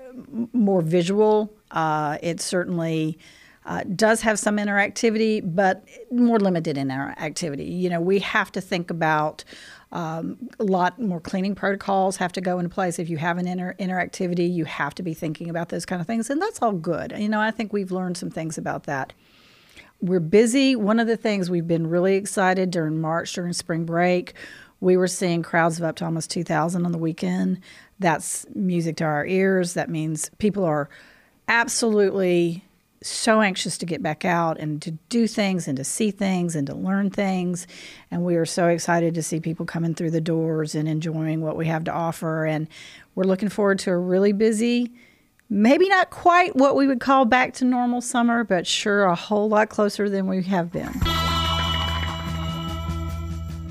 [0.52, 1.54] more visual.
[1.72, 3.18] Uh, it certainly
[3.66, 7.80] uh, does have some interactivity, but more limited in interactivity.
[7.80, 9.44] You know, we have to think about
[9.92, 12.98] um, a lot more cleaning protocols have to go into place.
[12.98, 16.08] If you have an inter- interactivity, you have to be thinking about those kind of
[16.08, 17.14] things, and that's all good.
[17.18, 19.12] You know, I think we've learned some things about that.
[20.00, 20.76] We're busy.
[20.76, 24.34] One of the things we've been really excited during March, during spring break,
[24.80, 27.60] we were seeing crowds of up to almost 2,000 on the weekend.
[28.00, 29.74] That's music to our ears.
[29.74, 30.90] That means people are
[31.48, 32.64] absolutely
[33.02, 36.68] so anxious to get back out and to do things and to see things and
[36.68, 37.68] to learn things.
[38.10, 41.56] And we are so excited to see people coming through the doors and enjoying what
[41.56, 42.46] we have to offer.
[42.46, 42.68] And
[43.16, 44.92] we're looking forward to a really busy,
[45.50, 49.48] maybe not quite what we would call back to normal summer, but sure a whole
[49.48, 50.94] lot closer than we have been.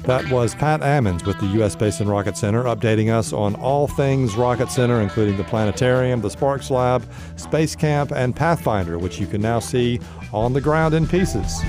[0.07, 1.73] That was Pat Ammons with the U.S.
[1.73, 6.31] Space and Rocket Center updating us on all things Rocket Center, including the planetarium, the
[6.31, 9.99] Sparks Lab, Space Camp, and Pathfinder, which you can now see
[10.33, 11.61] on the ground in pieces.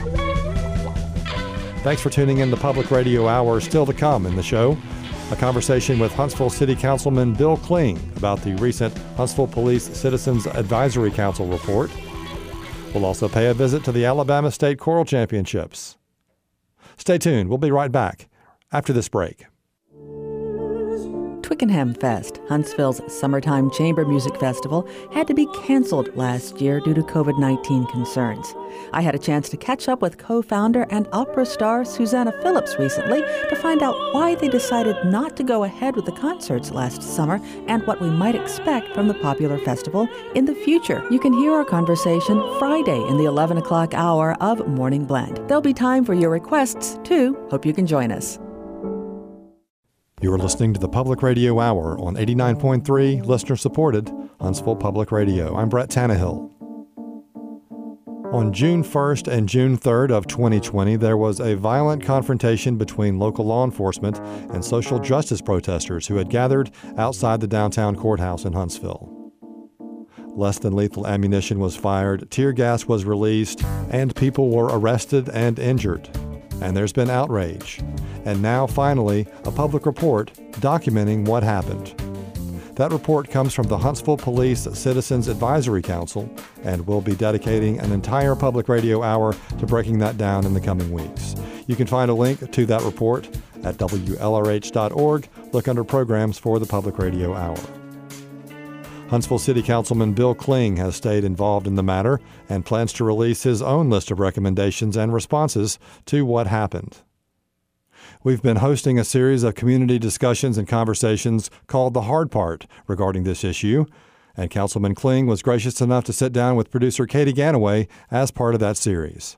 [1.82, 3.60] Thanks for tuning in to Public Radio Hour.
[3.60, 4.78] Still to come in the show,
[5.32, 11.10] a conversation with Huntsville City Councilman Bill Kling about the recent Huntsville Police Citizens Advisory
[11.10, 11.90] Council report.
[12.94, 15.98] We'll also pay a visit to the Alabama State Choral Championships.
[16.98, 17.50] Stay tuned.
[17.50, 18.28] We'll be right back
[18.72, 19.46] after this break.
[21.48, 27.02] Twickenham Fest, Huntsville's summertime chamber music festival, had to be canceled last year due to
[27.02, 28.54] COVID 19 concerns.
[28.92, 32.78] I had a chance to catch up with co founder and opera star Susanna Phillips
[32.78, 37.02] recently to find out why they decided not to go ahead with the concerts last
[37.02, 41.02] summer and what we might expect from the popular festival in the future.
[41.10, 45.38] You can hear our conversation Friday in the 11 o'clock hour of Morning Blend.
[45.48, 47.38] There'll be time for your requests, too.
[47.50, 48.38] Hope you can join us.
[50.20, 55.56] You are listening to the Public Radio Hour on 89.3, listener supported, Huntsville Public Radio.
[55.56, 56.50] I'm Brett Tannehill.
[58.34, 63.46] On June 1st and June 3rd of 2020, there was a violent confrontation between local
[63.46, 64.18] law enforcement
[64.52, 69.14] and social justice protesters who had gathered outside the downtown courthouse in Huntsville.
[70.30, 75.60] Less than lethal ammunition was fired, tear gas was released, and people were arrested and
[75.60, 76.10] injured.
[76.60, 77.84] And there's been outrage.
[78.28, 81.96] And now, finally, a public report documenting what happened.
[82.76, 86.30] That report comes from the Huntsville Police Citizens Advisory Council,
[86.64, 90.60] and we'll be dedicating an entire public radio hour to breaking that down in the
[90.60, 91.38] coming weeks.
[91.68, 93.30] You can find a link to that report
[93.64, 95.30] at WLRH.org.
[95.54, 97.58] Look under programs for the Public Radio Hour.
[99.10, 103.44] Huntsville City Councilman Bill Kling has stayed involved in the matter and plans to release
[103.44, 106.98] his own list of recommendations and responses to what happened.
[108.24, 113.24] We've been hosting a series of community discussions and conversations called The Hard Part regarding
[113.24, 113.86] this issue,
[114.36, 118.56] and Councilman Kling was gracious enough to sit down with producer Katy Ganaway as part
[118.56, 119.38] of that series.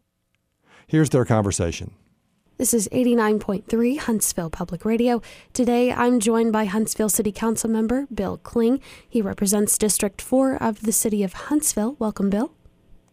[0.88, 1.92] Here's their conversation.
[2.58, 5.22] This is 89.3 Huntsville Public Radio.
[5.54, 8.80] Today I'm joined by Huntsville City Council member Bill Kling.
[9.08, 11.98] He represents District 4 of the City of Huntsville.
[12.00, 12.54] Welcome, Bill.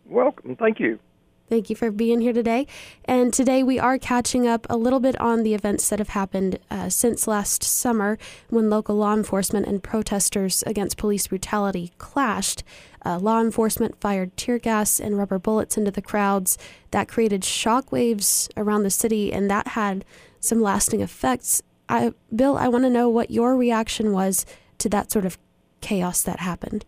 [0.05, 0.55] Welcome.
[0.55, 1.00] Thank you.
[1.48, 2.66] Thank you for being here today.
[3.04, 6.59] And today we are catching up a little bit on the events that have happened
[6.70, 12.64] uh, since last summer when local law enforcement and protesters against police brutality clashed.
[13.04, 16.59] Uh, law enforcement fired tear gas and rubber bullets into the crowds.
[16.90, 20.04] That created shockwaves around the city, and that had
[20.40, 21.62] some lasting effects.
[21.88, 24.44] I, Bill, I want to know what your reaction was
[24.78, 25.38] to that sort of
[25.80, 26.85] chaos that happened.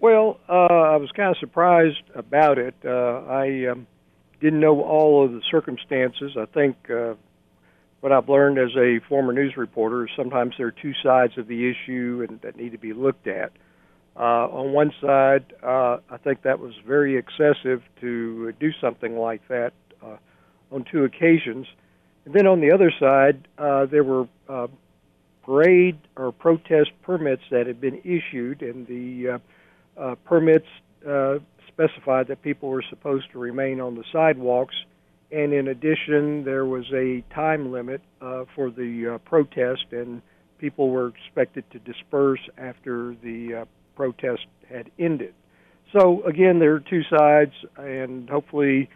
[0.00, 2.74] Well, uh, I was kind of surprised about it.
[2.82, 3.86] Uh, I um,
[4.40, 6.32] didn't know all of the circumstances.
[6.38, 7.14] I think uh,
[8.00, 11.48] what I've learned as a former news reporter is sometimes there are two sides of
[11.48, 13.52] the issue and that need to be looked at.
[14.16, 19.46] Uh, on one side, uh, I think that was very excessive to do something like
[19.48, 20.16] that uh,
[20.72, 21.66] on two occasions.
[22.24, 24.68] And then on the other side, uh, there were uh,
[25.44, 29.38] parade or protest permits that had been issued, and the uh,
[29.96, 30.66] uh, permits
[31.06, 34.74] uh, specified that people were supposed to remain on the sidewalks,
[35.32, 40.22] and in addition, there was a time limit uh, for the uh, protest, and
[40.58, 43.64] people were expected to disperse after the uh,
[43.96, 45.34] protest had ended.
[45.92, 48.88] So again, there are two sides, and hopefully,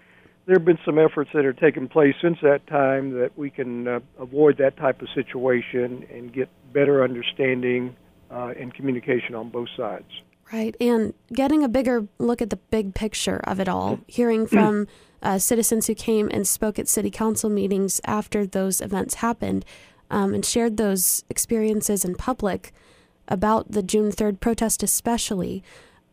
[0.47, 3.89] there have been some efforts that are taken place since that time that we can
[3.89, 7.97] uh, avoid that type of situation and get better understanding
[8.31, 10.05] uh, and communication on both sides.
[10.53, 10.77] Right.
[10.81, 14.87] And getting a bigger look at the big picture of it all, hearing from
[15.23, 19.65] uh, citizens who came and spoke at city council meetings after those events happened
[20.11, 22.73] um, and shared those experiences in public
[23.27, 25.63] about the June 3rd protest, especially.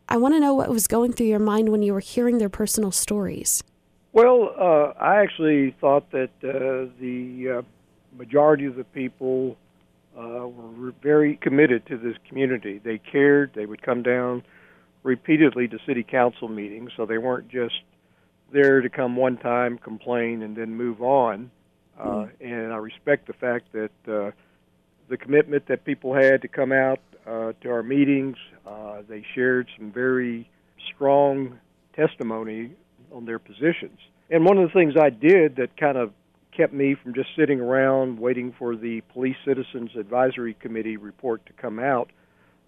[0.07, 2.49] I want to know what was going through your mind when you were hearing their
[2.49, 3.63] personal stories.
[4.13, 7.61] Well, uh, I actually thought that uh, the uh,
[8.17, 9.57] majority of the people
[10.17, 12.79] uh, were very committed to this community.
[12.83, 13.51] They cared.
[13.55, 14.43] They would come down
[15.03, 17.81] repeatedly to city council meetings, so they weren't just
[18.51, 21.49] there to come one time, complain, and then move on.
[21.99, 22.29] Uh, mm.
[22.41, 24.31] And I respect the fact that uh,
[25.09, 28.37] the commitment that people had to come out uh, to our meetings.
[28.65, 30.49] Uh, they shared some very
[30.93, 31.59] strong
[31.95, 32.71] testimony
[33.11, 33.99] on their positions.
[34.29, 36.11] And one of the things I did that kind of
[36.55, 41.53] kept me from just sitting around waiting for the Police Citizens Advisory Committee report to
[41.53, 42.11] come out.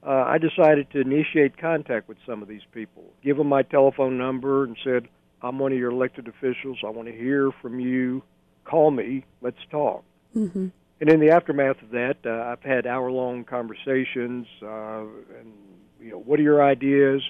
[0.06, 4.17] Uh, I decided to initiate contact with some of these people, give them my telephone
[4.17, 5.08] number, and said,
[5.41, 6.80] I'm one of your elected officials.
[6.86, 8.24] I want to hear from you.
[8.65, 9.26] Call me.
[9.41, 10.04] Let's talk.
[10.36, 10.67] Mm-hmm.
[11.02, 14.48] And in the aftermath of that, uh, I've had hour-long conversations.
[14.62, 15.02] Uh,
[15.39, 15.54] and
[16.02, 17.22] you know, what are your ideas?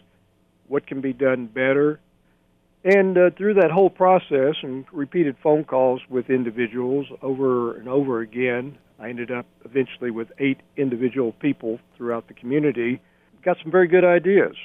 [0.67, 1.99] What can be done better?
[2.83, 8.19] And uh, through that whole process and repeated phone calls with individuals over and over
[8.19, 13.01] again, I ended up eventually with eight individual people throughout the community.
[13.43, 14.55] Got some very good ideas.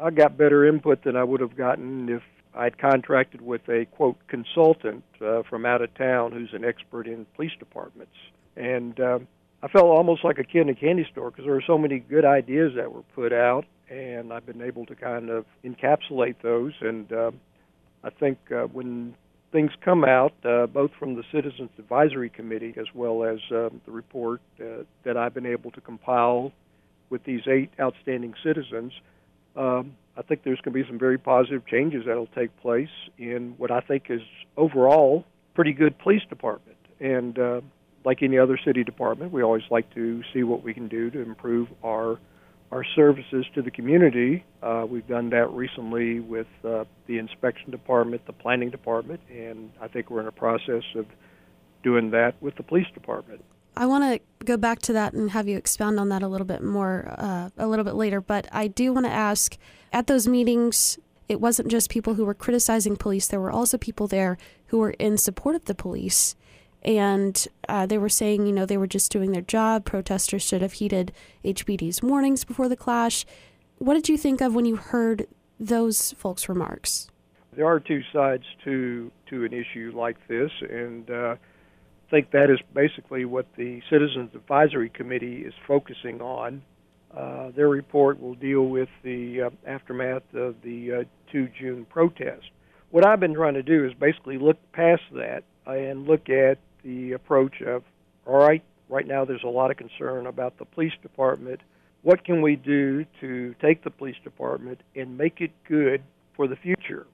[0.00, 2.22] I got better input than I would have gotten if
[2.54, 7.26] I'd contracted with a quote consultant uh, from out of town who's an expert in
[7.36, 8.14] police departments.
[8.56, 9.18] And uh,
[9.62, 11.98] I felt almost like a kid in a candy store because there were so many
[11.98, 16.72] good ideas that were put out and I've been able to kind of encapsulate those.
[16.80, 17.30] And uh,
[18.02, 19.14] I think uh, when
[19.52, 23.92] things come out, uh, both from the Citizens Advisory Committee as well as uh, the
[23.92, 26.52] report uh, that I've been able to compile
[27.10, 28.92] with these eight outstanding citizens,
[29.54, 32.90] um, I think there's going to be some very positive changes that will take place
[33.18, 34.22] in what I think is
[34.56, 35.24] overall
[35.54, 36.76] pretty good police department.
[37.00, 37.60] And uh,
[38.04, 41.20] like any other city department, we always like to see what we can do to
[41.20, 42.18] improve our
[42.72, 44.44] our services to the community.
[44.62, 49.88] Uh, we've done that recently with uh, the inspection department, the planning department, and I
[49.88, 51.06] think we're in a process of
[51.82, 53.44] doing that with the police department.
[53.76, 56.46] I want to go back to that and have you expound on that a little
[56.46, 58.20] bit more uh, a little bit later.
[58.20, 59.56] But I do want to ask
[59.92, 60.98] at those meetings,
[61.28, 64.90] it wasn't just people who were criticizing police, there were also people there who were
[64.92, 66.34] in support of the police.
[66.86, 69.84] And uh, they were saying, you know, they were just doing their job.
[69.84, 71.12] Protesters should have heeded
[71.44, 73.26] HPD's warnings before the clash.
[73.78, 75.26] What did you think of when you heard
[75.58, 77.10] those folks' remarks?
[77.54, 81.36] There are two sides to to an issue like this, and uh,
[82.06, 86.62] I think that is basically what the Citizens Advisory Committee is focusing on.
[87.16, 92.44] Uh, their report will deal with the uh, aftermath of the uh, 2 June protest.
[92.90, 97.12] What I've been trying to do is basically look past that and look at the
[97.12, 97.82] approach of,
[98.26, 101.60] all right, right now there's a lot of concern about the police department.
[102.02, 106.02] What can we do to take the police department and make it good
[106.36, 107.06] for the future?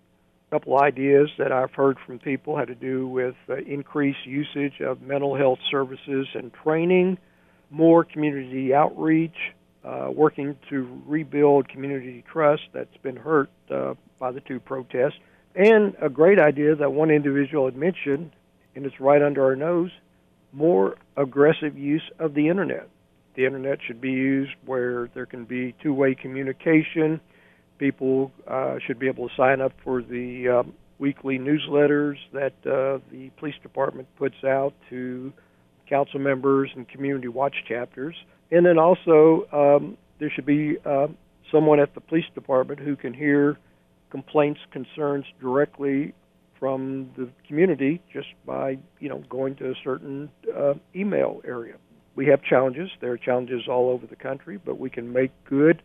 [0.50, 4.80] A couple ideas that I've heard from people had to do with uh, increased usage
[4.82, 7.16] of mental health services and training,
[7.70, 14.40] more community outreach, uh, working to rebuild community trust that's been hurt uh, by the
[14.40, 15.18] two protests,
[15.56, 18.30] and a great idea that one individual had mentioned
[18.74, 19.90] and it's right under our nose,
[20.52, 22.88] more aggressive use of the internet.
[23.34, 27.20] The internet should be used where there can be two way communication.
[27.78, 32.98] People uh, should be able to sign up for the um, weekly newsletters that uh,
[33.10, 35.32] the police department puts out to
[35.88, 38.14] council members and community watch chapters.
[38.50, 41.08] And then also, um, there should be uh,
[41.50, 43.58] someone at the police department who can hear
[44.10, 46.14] complaints, concerns directly
[46.62, 51.74] from the community just by you know going to a certain uh, email area.
[52.14, 52.88] We have challenges.
[53.00, 55.82] There are challenges all over the country, but we can make good.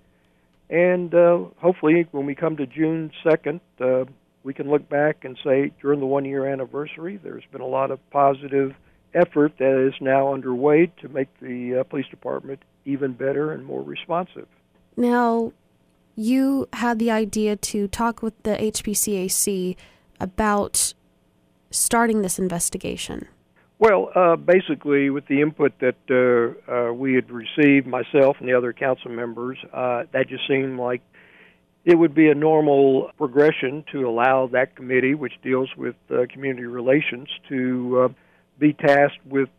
[0.70, 4.06] And uh, hopefully, when we come to June second, uh,
[4.44, 7.98] we can look back and say during the one-year anniversary, there's been a lot of
[8.12, 8.76] positive
[9.16, 13.82] effort that is now underway to make the uh, police department even better and more
[13.82, 14.48] responsive.
[14.96, 15.54] Now,
[16.16, 19.76] you had the idea to talk with the HPCAC
[20.20, 20.94] about
[21.72, 23.28] starting this investigation?
[23.80, 28.54] Well, uh, basically, with the input that uh, uh, we had received, myself and the
[28.54, 31.02] other council members, uh, that just seemed like
[31.86, 36.66] it would be a normal progression to allow that committee, which deals with uh, community
[36.66, 38.14] relations, to uh,
[38.58, 39.50] be tasked with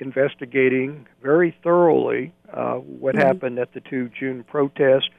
[0.00, 3.18] investigating very thoroughly what mm-hmm.
[3.18, 5.10] happened at the two June protests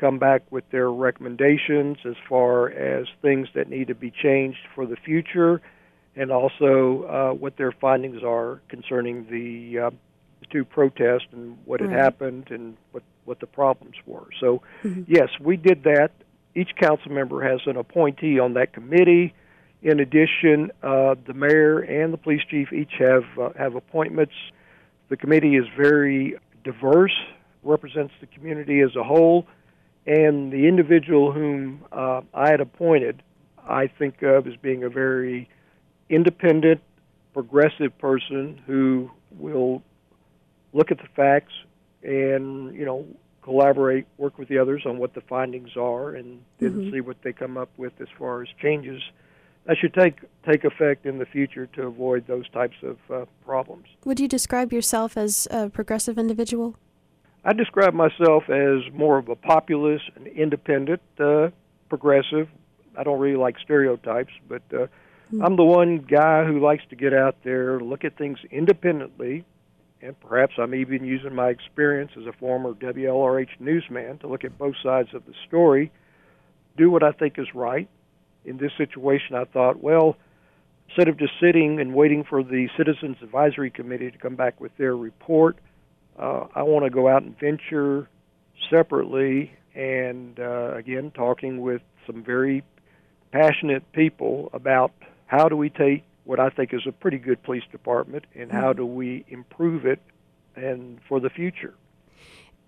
[0.00, 4.86] come back with their recommendations as far as things that need to be changed for
[4.86, 5.60] the future,
[6.16, 9.90] and also uh, what their findings are concerning the, uh,
[10.40, 14.26] the two protests and what had happened and what what the problems were.
[14.40, 15.02] So, mm-hmm.
[15.06, 16.10] yes, we did that.
[16.56, 19.34] Each council member has an appointee on that committee.
[19.82, 24.32] In addition, uh, the mayor and the police chief each have uh, have appointments.
[25.10, 27.16] The committee is very diverse,
[27.62, 29.46] represents the community as a whole
[30.06, 33.22] and the individual whom uh, I had appointed,
[33.66, 35.48] I think of as being a very
[36.08, 36.80] independent,
[37.32, 39.82] progressive person who will
[40.72, 41.52] look at the facts
[42.02, 43.06] and, you know,
[43.42, 46.90] collaborate, work with the others on what the findings are, and then mm-hmm.
[46.90, 49.02] see what they come up with as far as changes
[49.66, 53.86] that should take take effect in the future to avoid those types of uh, problems.
[54.04, 56.76] Would you describe yourself as a progressive individual?
[57.44, 61.48] I describe myself as more of a populist, an independent, uh,
[61.88, 62.48] progressive.
[62.96, 65.42] I don't really like stereotypes, but uh, mm-hmm.
[65.42, 69.46] I'm the one guy who likes to get out there, look at things independently,
[70.02, 74.58] and perhaps I'm even using my experience as a former WLRH newsman to look at
[74.58, 75.90] both sides of the story,
[76.76, 77.88] do what I think is right.
[78.44, 80.16] In this situation, I thought, well,
[80.88, 84.76] instead of just sitting and waiting for the Citizens Advisory Committee to come back with
[84.76, 85.56] their report–
[86.20, 88.08] uh, I want to go out and venture
[88.68, 92.62] separately, and uh, again, talking with some very
[93.32, 94.92] passionate people about
[95.26, 98.72] how do we take what I think is a pretty good police department and how
[98.72, 100.00] do we improve it
[100.54, 101.74] and for the future.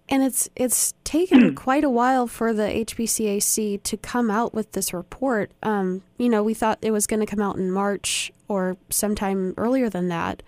[0.08, 4.94] And it's it's taken quite a while for the HPCAC to come out with this
[4.94, 5.50] report.
[5.62, 9.52] Um, you know, we thought it was going to come out in March or sometime
[9.58, 10.42] earlier than that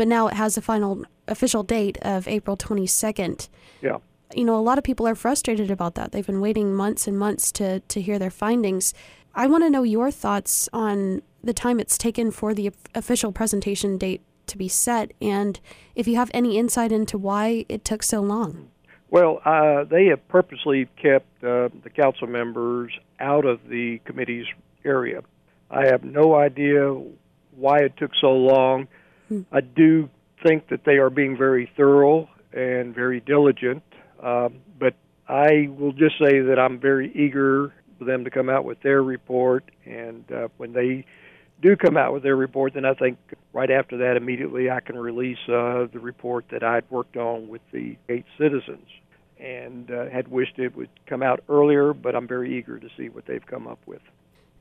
[0.00, 3.48] but now it has a final official date of April 22nd.
[3.80, 3.98] Yeah.
[4.34, 6.12] You know, a lot of people are frustrated about that.
[6.12, 8.94] They've been waiting months and months to, to hear their findings.
[9.34, 13.96] I want to know your thoughts on the time it's taken for the official presentation
[13.96, 15.60] date to be set and
[15.94, 18.68] if you have any insight into why it took so long.
[19.10, 24.46] Well, uh, they have purposely kept uh, the council members out of the committee's
[24.84, 25.22] area.
[25.70, 26.96] I have no idea
[27.56, 28.88] why it took so long.
[29.28, 29.42] Hmm.
[29.52, 30.08] I do
[30.42, 33.82] think that they are being very thorough and very diligent,
[34.22, 34.94] um, but
[35.28, 39.02] I will just say that I'm very eager for them to come out with their
[39.02, 41.04] report, and uh, when they
[41.62, 43.18] do come out with their report, then I think
[43.52, 47.60] right after that, immediately I can release uh, the report that I'd worked on with
[47.72, 48.86] the eight citizens
[49.38, 53.08] and uh, had wished it would come out earlier, but I'm very eager to see
[53.08, 54.02] what they've come up with.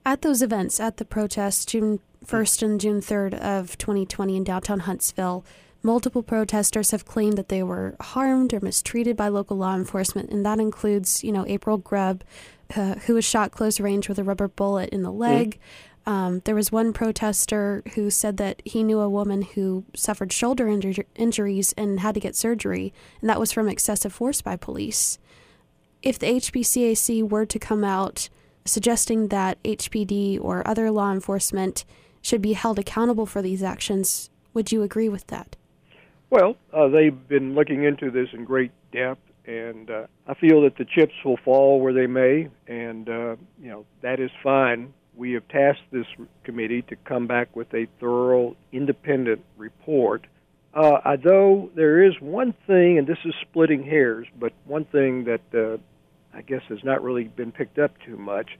[0.05, 4.82] At those events, at the protests, June 1st and June 3rd of 2020 in downtown
[4.82, 5.45] Huntsville,
[5.82, 10.45] multiple protesters have claimed that they were harmed or mistreated by local law enforcement, and
[10.45, 12.23] that includes, you know, April Grubb,
[12.75, 15.55] uh, who was shot close range with a rubber bullet in the leg.
[15.55, 16.11] Mm-hmm.
[16.11, 20.65] Um, there was one protester who said that he knew a woman who suffered shoulder
[20.65, 25.19] inju- injuries and had to get surgery, and that was from excessive force by police.
[26.01, 28.30] If the HPCAC were to come out
[28.65, 31.86] suggesting that HPD or other law enforcement
[32.21, 35.55] should be held accountable for these actions, would you agree with that?
[36.30, 40.77] Well, uh, they've been looking into this in great depth, and uh, I feel that
[40.77, 45.34] the chips will fall where they may, and uh, you know that is fine we
[45.34, 46.07] have tasked this
[46.45, 50.25] committee to come back with a thorough, independent report.
[50.73, 55.41] Uh, although there is one thing, and this is splitting hairs, but one thing that
[55.53, 55.77] uh,
[56.36, 58.51] I guess has not really been picked up too much.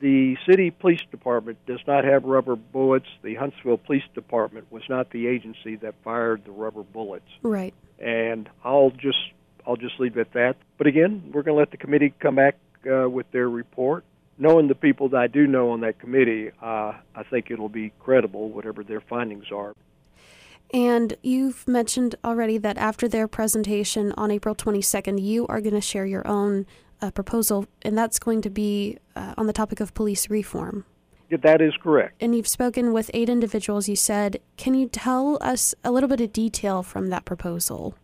[0.00, 3.06] The city police department does not have rubber bullets.
[3.22, 7.28] The Huntsville Police Department was not the agency that fired the rubber bullets.
[7.42, 7.72] Right.
[7.98, 9.18] And I'll just
[9.66, 10.56] I'll just leave it at that.
[10.76, 14.04] But again, we're going to let the committee come back uh, with their report,
[14.38, 17.92] knowing the people that I do know on that committee, uh, I think it'll be
[18.00, 19.74] credible, whatever their findings are.
[20.72, 25.80] And you've mentioned already that after their presentation on April 22nd, you are going to
[25.80, 26.66] share your own
[27.04, 30.84] uh, proposal, and that's going to be uh, on the topic of police reform.
[31.30, 32.14] Yeah, that is correct.
[32.20, 34.40] And you've spoken with eight individuals, you said.
[34.56, 37.94] Can you tell us a little bit of detail from that proposal?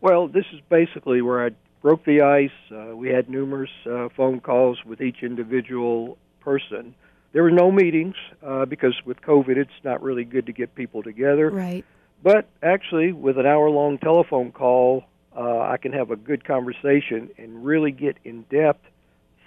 [0.00, 1.50] Well, this is basically where I
[1.82, 2.50] broke the ice.
[2.72, 6.94] Uh, we had numerous uh, phone calls with each individual person.
[7.32, 11.02] There were no meetings uh, because with COVID, it's not really good to get people
[11.02, 11.50] together.
[11.50, 11.84] Right.
[12.22, 15.04] But actually, with an hour long telephone call,
[15.38, 18.84] uh, I can have a good conversation and really get in depth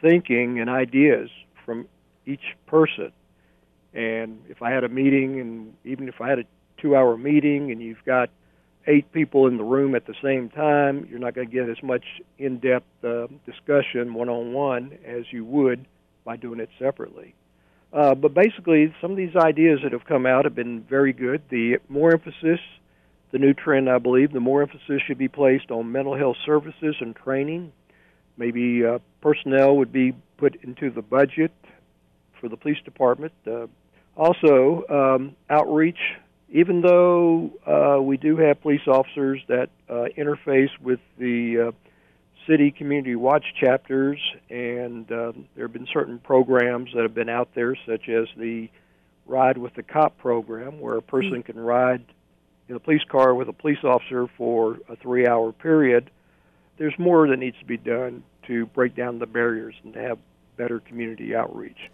[0.02, 1.30] thinking and ideas
[1.66, 1.88] from
[2.26, 3.12] each person.
[3.94, 6.44] And if I had a meeting, and even if I had a
[6.78, 8.30] two hour meeting, and you've got
[8.88, 11.84] eight people in the room at the same time, you're not going to get as
[11.84, 12.06] much
[12.40, 15.86] in depth uh, discussion one on one as you would
[16.24, 17.36] by doing it separately.
[17.92, 21.42] Uh, but basically, some of these ideas that have come out have been very good.
[21.50, 22.62] The more emphasis,
[23.32, 26.96] the new trend, I believe, the more emphasis should be placed on mental health services
[27.00, 27.72] and training.
[28.38, 31.52] Maybe uh, personnel would be put into the budget
[32.40, 33.34] for the police department.
[33.46, 33.68] Uh,
[34.18, 36.00] also, um, outreach
[36.52, 41.72] even though uh, we do have police officers that uh, interface with the uh,
[42.46, 44.20] city community watch chapters,
[44.50, 48.70] and um, there have been certain programs that have been out there, such as the
[49.26, 51.52] Ride with the Cop program, where a person mm-hmm.
[51.54, 52.04] can ride
[52.72, 56.10] in a police car with a police officer for a three hour period.
[56.78, 60.18] There's more that needs to be done to break down the barriers and to have
[60.56, 61.92] better community outreach.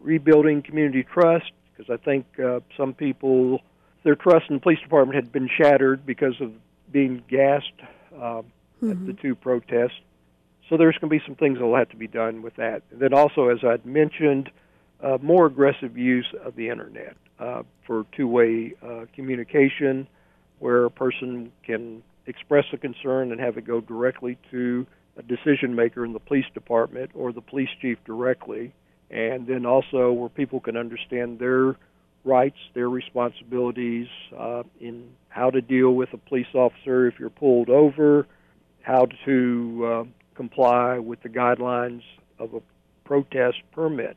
[0.00, 3.62] Rebuilding community trust, because I think uh, some people
[4.02, 6.52] their trust in the police department had been shattered because of
[6.90, 7.72] being gassed
[8.16, 8.90] uh, mm-hmm.
[8.90, 10.00] at the two protests.
[10.68, 12.82] So there's going to be some things that will have to be done with that.
[12.90, 14.50] And then also, as I'd mentioned,
[15.00, 20.06] uh, more aggressive use of the internet uh, for two-way uh, communication,
[20.58, 24.86] where a person can express a concern and have it go directly to
[25.16, 28.72] a decision maker in the police department or the police chief directly,
[29.10, 31.76] and then also where people can understand their
[32.24, 37.70] rights, their responsibilities uh, in how to deal with a police officer if you're pulled
[37.70, 38.26] over,
[38.82, 42.02] how to uh, comply with the guidelines
[42.38, 42.60] of a
[43.04, 44.16] protest permit.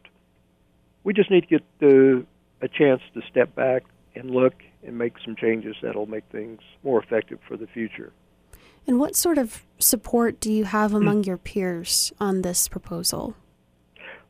[1.04, 2.26] We just need to get the,
[2.62, 3.84] a chance to step back
[4.16, 4.54] and look
[4.84, 8.12] and make some changes that'll make things more effective for the future.
[8.88, 13.36] And what sort of support do you have among your peers on this proposal?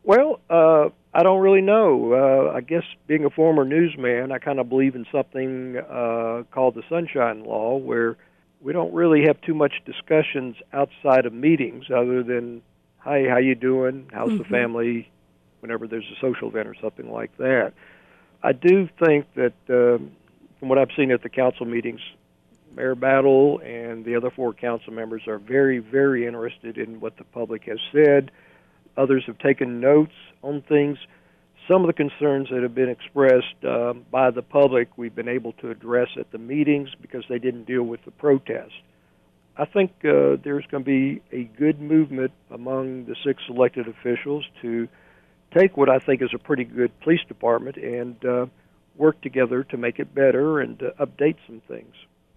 [0.03, 2.13] Well, uh, I don't really know.
[2.13, 6.75] Uh, I guess being a former newsman, I kind of believe in something uh, called
[6.75, 8.17] the Sunshine Law, where
[8.61, 12.61] we don't really have too much discussions outside of meetings, other than,
[12.99, 14.09] "Hi, how you doing?
[14.11, 14.37] How's mm-hmm.
[14.39, 15.11] the family?"
[15.59, 17.73] Whenever there's a social event or something like that.
[18.43, 20.11] I do think that, um,
[20.59, 22.01] from what I've seen at the council meetings,
[22.75, 27.23] Mayor Battle and the other four council members are very, very interested in what the
[27.23, 28.31] public has said.
[28.97, 30.97] Others have taken notes on things.
[31.67, 35.53] Some of the concerns that have been expressed uh, by the public, we've been able
[35.53, 38.73] to address at the meetings because they didn't deal with the protest.
[39.57, 44.45] I think uh, there's going to be a good movement among the six elected officials
[44.61, 44.87] to
[45.57, 48.45] take what I think is a pretty good police department and uh,
[48.95, 51.93] work together to make it better and uh, update some things.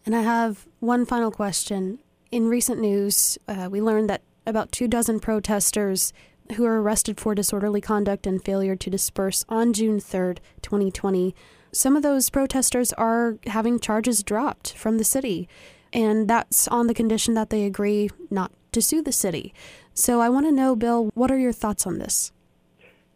[0.06, 1.98] And I have one final question.
[2.30, 6.12] In recent news, uh, we learned that about two dozen protesters
[6.56, 11.34] who were arrested for disorderly conduct and failure to disperse on June 3rd, 2020.
[11.72, 15.48] Some of those protesters are having charges dropped from the city,
[15.92, 19.54] and that's on the condition that they agree not to sue the city.
[19.94, 22.32] So I want to know, Bill, what are your thoughts on this?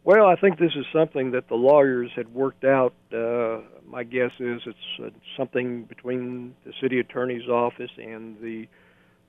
[0.03, 2.93] Well, I think this is something that the lawyers had worked out.
[3.13, 8.67] Uh, my guess is it's uh, something between the city attorney's office and the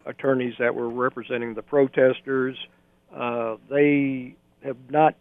[0.06, 2.56] attorneys that were representing the protesters.
[3.14, 5.16] Uh, they have not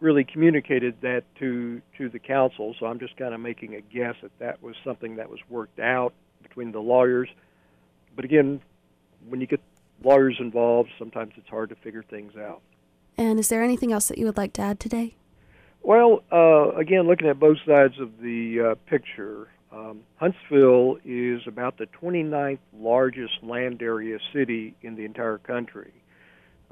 [0.00, 4.16] really communicated that to to the council, so I'm just kind of making a guess
[4.22, 7.28] that that was something that was worked out between the lawyers.
[8.16, 8.60] But again,
[9.28, 9.60] when you get
[10.02, 12.60] lawyers involved, sometimes it's hard to figure things out.
[13.20, 15.14] And is there anything else that you would like to add today?
[15.82, 21.76] Well, uh, again, looking at both sides of the uh, picture, um, Huntsville is about
[21.76, 25.92] the 29th largest land area city in the entire country.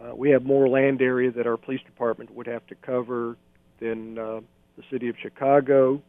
[0.02, 3.36] Uh, we have more land area that our police department would have to cover
[3.78, 4.40] than uh,
[4.78, 6.00] the city of Chicago,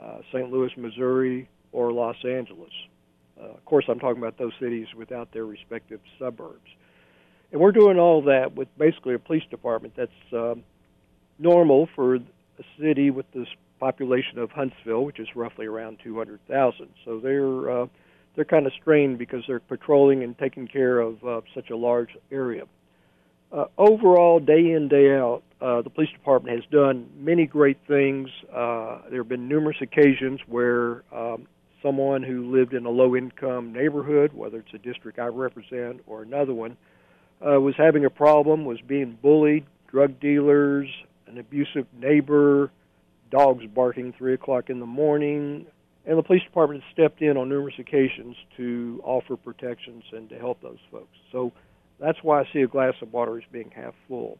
[0.00, 0.50] uh, St.
[0.50, 2.72] Louis, Missouri, or Los Angeles.
[3.38, 6.70] Uh, of course, I'm talking about those cities without their respective suburbs.
[7.52, 10.64] And we're doing all that with basically a police department that's um,
[11.38, 12.20] normal for a
[12.80, 16.88] city with this population of Huntsville, which is roughly around 200,000.
[17.04, 17.86] So they're uh,
[18.34, 22.10] they're kind of strained because they're patrolling and taking care of uh, such a large
[22.30, 22.64] area.
[23.50, 28.28] Uh, overall, day in day out, uh, the police department has done many great things.
[28.52, 31.46] Uh, there have been numerous occasions where um,
[31.82, 36.52] someone who lived in a low-income neighborhood, whether it's a district I represent or another
[36.52, 36.74] one, uh,
[37.44, 40.88] Uh, was having a problem, was being bullied, drug dealers,
[41.26, 42.70] an abusive neighbor,
[43.30, 45.66] dogs barking three o'clock in the morning,
[46.06, 50.60] and the police department stepped in on numerous occasions to offer protections and to help
[50.62, 51.16] those folks.
[51.32, 51.52] So
[52.00, 54.38] that's why I see a glass of water as being half full.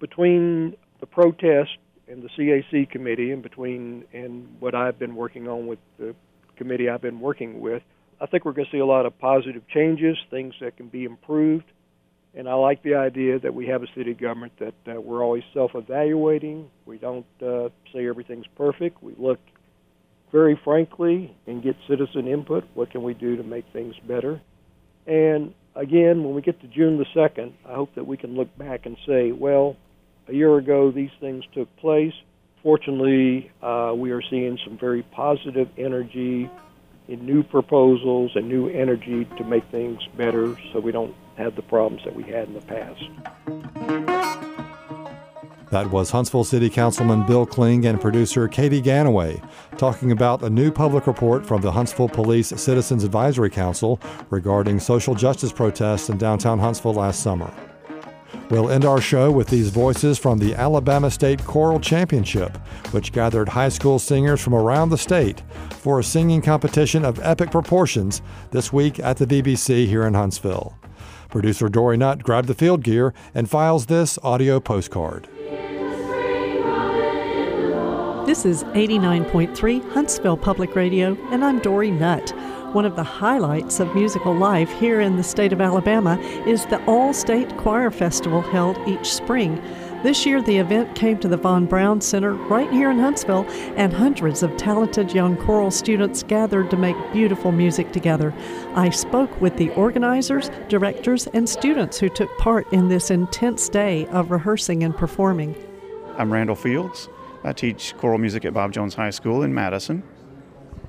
[0.00, 1.70] Between the protest
[2.08, 6.14] and the CAC committee, and between and what I've been working on with the
[6.56, 7.82] committee I've been working with,
[8.20, 11.04] I think we're going to see a lot of positive changes, things that can be
[11.04, 11.64] improved.
[12.34, 15.42] And I like the idea that we have a city government that uh, we're always
[15.52, 16.70] self-evaluating.
[16.86, 19.02] We don't uh, say everything's perfect.
[19.02, 19.38] We look
[20.30, 22.64] very frankly and get citizen input.
[22.72, 24.40] What can we do to make things better?
[25.06, 28.56] And again, when we get to June the 2nd, I hope that we can look
[28.56, 29.76] back and say, well,
[30.26, 32.14] a year ago these things took place.
[32.62, 36.48] Fortunately, uh, we are seeing some very positive energy
[37.08, 41.62] in new proposals and new energy to make things better so we don't have the
[41.62, 43.02] problems that we had in the past.
[45.72, 49.42] That was Huntsville City Councilman Bill Kling and producer Katy Ganaway
[49.78, 55.14] talking about a new public report from the Huntsville Police Citizens Advisory Council regarding social
[55.14, 57.50] justice protests in downtown Huntsville last summer.
[58.50, 62.58] We'll end our show with these voices from the Alabama State Choral Championship,
[62.90, 67.50] which gathered high school singers from around the state for a singing competition of epic
[67.50, 68.20] proportions
[68.50, 70.76] this week at the VBC here in Huntsville.
[71.32, 75.26] Producer Dorrie Nutt grabbed the field gear and files this audio postcard.
[78.26, 82.30] This is 89.3 Huntsville Public Radio, and I'm Dorrie Nutt.
[82.74, 86.84] One of the highlights of musical life here in the state of Alabama is the
[86.84, 89.56] All State Choir Festival held each spring.
[90.02, 93.46] This year, the event came to the Von Braun Center right here in Huntsville,
[93.76, 98.34] and hundreds of talented young choral students gathered to make beautiful music together.
[98.74, 104.06] I spoke with the organizers, directors, and students who took part in this intense day
[104.06, 105.54] of rehearsing and performing.
[106.18, 107.08] I'm Randall Fields.
[107.44, 110.02] I teach choral music at Bob Jones High School in Madison.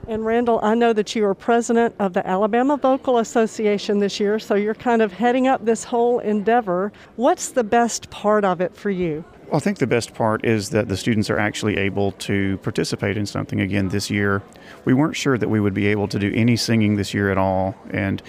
[0.06, 4.38] And Randall, I know that you are president of the Alabama Vocal Association this year,
[4.38, 6.92] so you're kind of heading up this whole endeavor.
[7.16, 9.24] What's the best part of it for you?
[9.46, 13.16] Well, I think the best part is that the students are actually able to participate
[13.16, 14.42] in something again this year.
[14.84, 17.38] We weren't sure that we would be able to do any singing this year at
[17.38, 18.22] all, and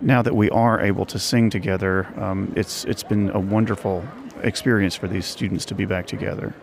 [0.00, 4.04] now that we are able to sing together, um, it's it's been a wonderful
[4.42, 6.54] experience for these students to be back together.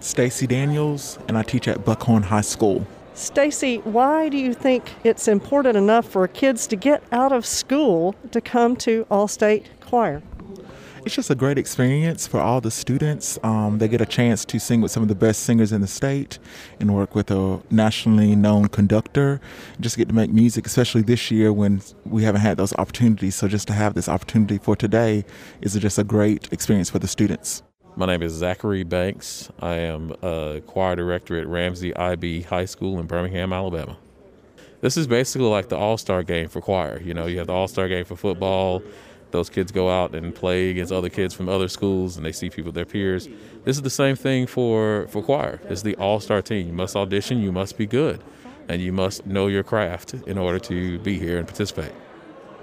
[0.00, 2.86] Stacy Daniels, and I teach at Buckhorn High School.
[3.14, 8.16] Stacy, why do you think it's important enough for kids to get out of school
[8.32, 10.20] to come to All-State Choir?
[11.04, 13.38] It's just a great experience for all the students.
[13.44, 15.86] Um, they get a chance to sing with some of the best singers in the
[15.86, 16.40] state
[16.80, 19.40] and work with a nationally known conductor.
[19.78, 23.36] Just get to make music, especially this year when we haven't had those opportunities.
[23.36, 25.24] So just to have this opportunity for today
[25.60, 27.62] is just a great experience for the students.
[27.96, 29.50] My name is Zachary Banks.
[29.60, 33.96] I am a choir director at Ramsey IB High School in Birmingham, Alabama.
[34.80, 37.00] This is basically like the all star game for choir.
[37.00, 38.82] You know, you have the all star game for football.
[39.30, 42.50] Those kids go out and play against other kids from other schools and they see
[42.50, 43.28] people, their peers.
[43.62, 45.60] This is the same thing for, for choir.
[45.68, 46.66] It's the all star team.
[46.66, 48.24] You must audition, you must be good,
[48.68, 51.92] and you must know your craft in order to be here and participate.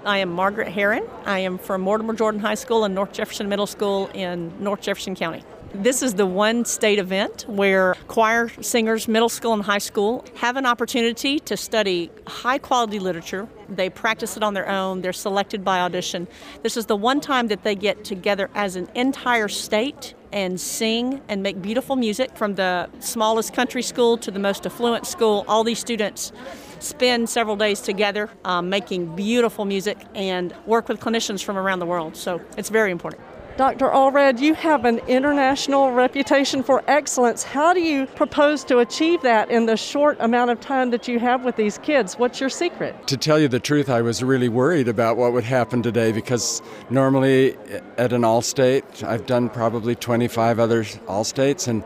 [0.04, 1.08] I am Margaret Heron.
[1.26, 5.14] I am from Mortimer Jordan High School and North Jefferson Middle School in North Jefferson
[5.14, 5.44] County.
[5.74, 10.56] This is the one state event where choir singers, middle school and high school, have
[10.56, 13.48] an opportunity to study high quality literature.
[13.68, 16.26] They practice it on their own, they're selected by audition.
[16.62, 21.22] This is the one time that they get together as an entire state and sing
[21.28, 25.44] and make beautiful music from the smallest country school to the most affluent school.
[25.46, 26.32] All these students
[26.82, 31.86] spend several days together um, making beautiful music and work with clinicians from around the
[31.86, 32.16] world.
[32.16, 33.22] So it's very important.
[33.58, 33.90] Dr.
[33.90, 37.42] Allred, you have an international reputation for excellence.
[37.42, 41.18] How do you propose to achieve that in the short amount of time that you
[41.18, 42.18] have with these kids?
[42.18, 43.06] What's your secret?
[43.08, 46.62] To tell you the truth, I was really worried about what would happen today because
[46.88, 47.54] normally
[47.98, 51.84] at an All-State, I've done probably 25 other All-States, and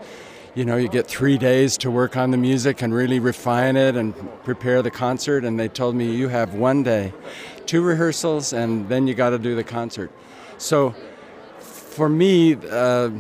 [0.57, 3.95] you know, you get three days to work on the music and really refine it
[3.95, 5.45] and prepare the concert.
[5.45, 7.13] And they told me you have one day,
[7.67, 10.11] two rehearsals, and then you got to do the concert.
[10.57, 10.95] So
[11.59, 13.11] for me, uh,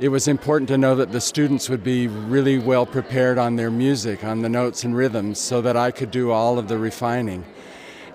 [0.00, 3.70] it was important to know that the students would be really well prepared on their
[3.70, 7.44] music, on the notes and rhythms, so that I could do all of the refining.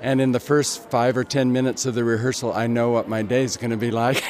[0.02, 3.22] And in the first five or ten minutes of the rehearsal, I know what my
[3.22, 4.24] day is going to be like.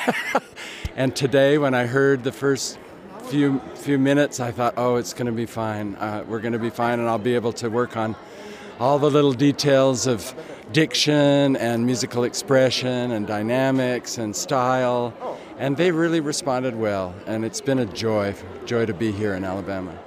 [0.97, 2.77] and today, when I heard the first
[3.25, 5.95] few few minutes, I thought, oh, it's going to be fine.
[5.95, 8.15] Uh, we're going to be fine, and I'll be able to work on
[8.79, 10.33] all the little details of
[10.71, 15.13] diction and musical expression and dynamics and style.
[15.57, 19.43] And they really responded well, and it's been a joy, joy to be here in
[19.43, 19.97] Alabama.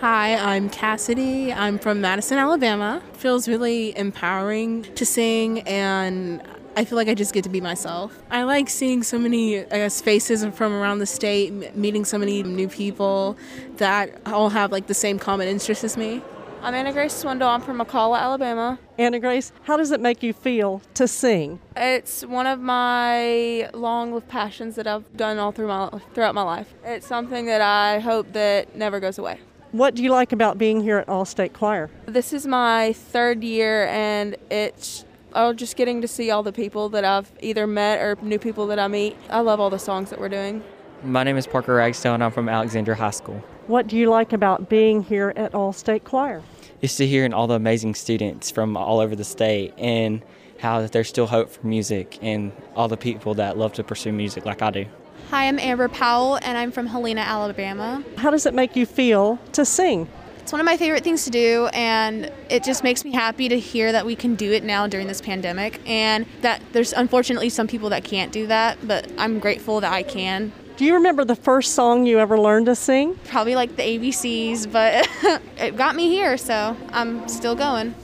[0.00, 1.52] Hi, I'm Cassidy.
[1.52, 3.02] I'm from Madison, Alabama.
[3.14, 6.42] Feels really empowering to sing and
[6.78, 8.22] I feel like I just get to be myself.
[8.30, 12.42] I like seeing so many, I guess, faces from around the state, meeting so many
[12.42, 13.38] new people
[13.78, 16.20] that all have like the same common interests as me.
[16.60, 17.48] I'm Anna Grace Swindle.
[17.48, 18.78] I'm from McCalla, Alabama.
[18.98, 21.60] Anna Grace, how does it make you feel to sing?
[21.76, 26.74] It's one of my long-lived passions that I've done all through my throughout my life.
[26.84, 29.40] It's something that I hope that never goes away.
[29.72, 31.88] What do you like about being here at All State Choir?
[32.04, 36.88] This is my third year, and it's oh, just getting to see all the people
[36.90, 39.16] that I've either met or new people that I meet.
[39.30, 40.62] I love all the songs that we're doing.
[41.02, 42.14] My name is Parker Ragstone.
[42.14, 43.42] And I'm from Alexandria High School.
[43.66, 46.42] What do you like about being here at All State Choir?
[46.82, 50.22] It's to hearing all the amazing students from all over the state and
[50.58, 54.12] how that there's still hope for music and all the people that love to pursue
[54.12, 54.86] music like I do.
[55.30, 58.04] Hi, I'm Amber Powell and I'm from Helena, Alabama.
[58.16, 60.08] How does it make you feel to sing?
[60.46, 63.58] It's one of my favorite things to do, and it just makes me happy to
[63.58, 67.66] hear that we can do it now during this pandemic, and that there's unfortunately some
[67.66, 70.52] people that can't do that, but I'm grateful that I can.
[70.76, 73.16] Do you remember the first song you ever learned to sing?
[73.24, 75.08] Probably like the ABCs, but
[75.58, 77.96] it got me here, so I'm still going.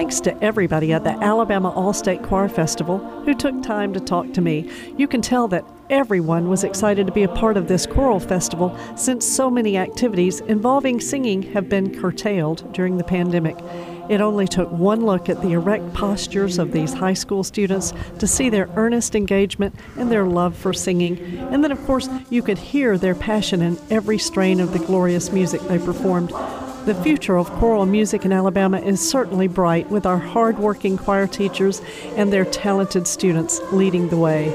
[0.00, 4.32] Thanks to everybody at the Alabama All State Choir Festival who took time to talk
[4.32, 4.66] to me.
[4.96, 8.74] You can tell that everyone was excited to be a part of this choral festival
[8.96, 13.58] since so many activities involving singing have been curtailed during the pandemic.
[14.08, 18.26] It only took one look at the erect postures of these high school students to
[18.26, 21.18] see their earnest engagement and their love for singing.
[21.52, 25.30] And then, of course, you could hear their passion in every strain of the glorious
[25.30, 26.32] music they performed.
[26.86, 31.82] The future of choral music in Alabama is certainly bright with our hardworking choir teachers
[32.16, 34.50] and their talented students leading the way.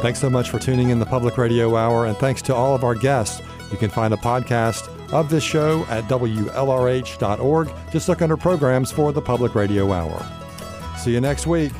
[0.00, 2.84] Thanks so much for tuning in the Public Radio Hour, and thanks to all of
[2.84, 3.42] our guests.
[3.72, 7.70] You can find a podcast of this show at WLRH.org.
[7.90, 10.24] Just look under programs for the Public Radio Hour.
[10.96, 11.72] See you next week.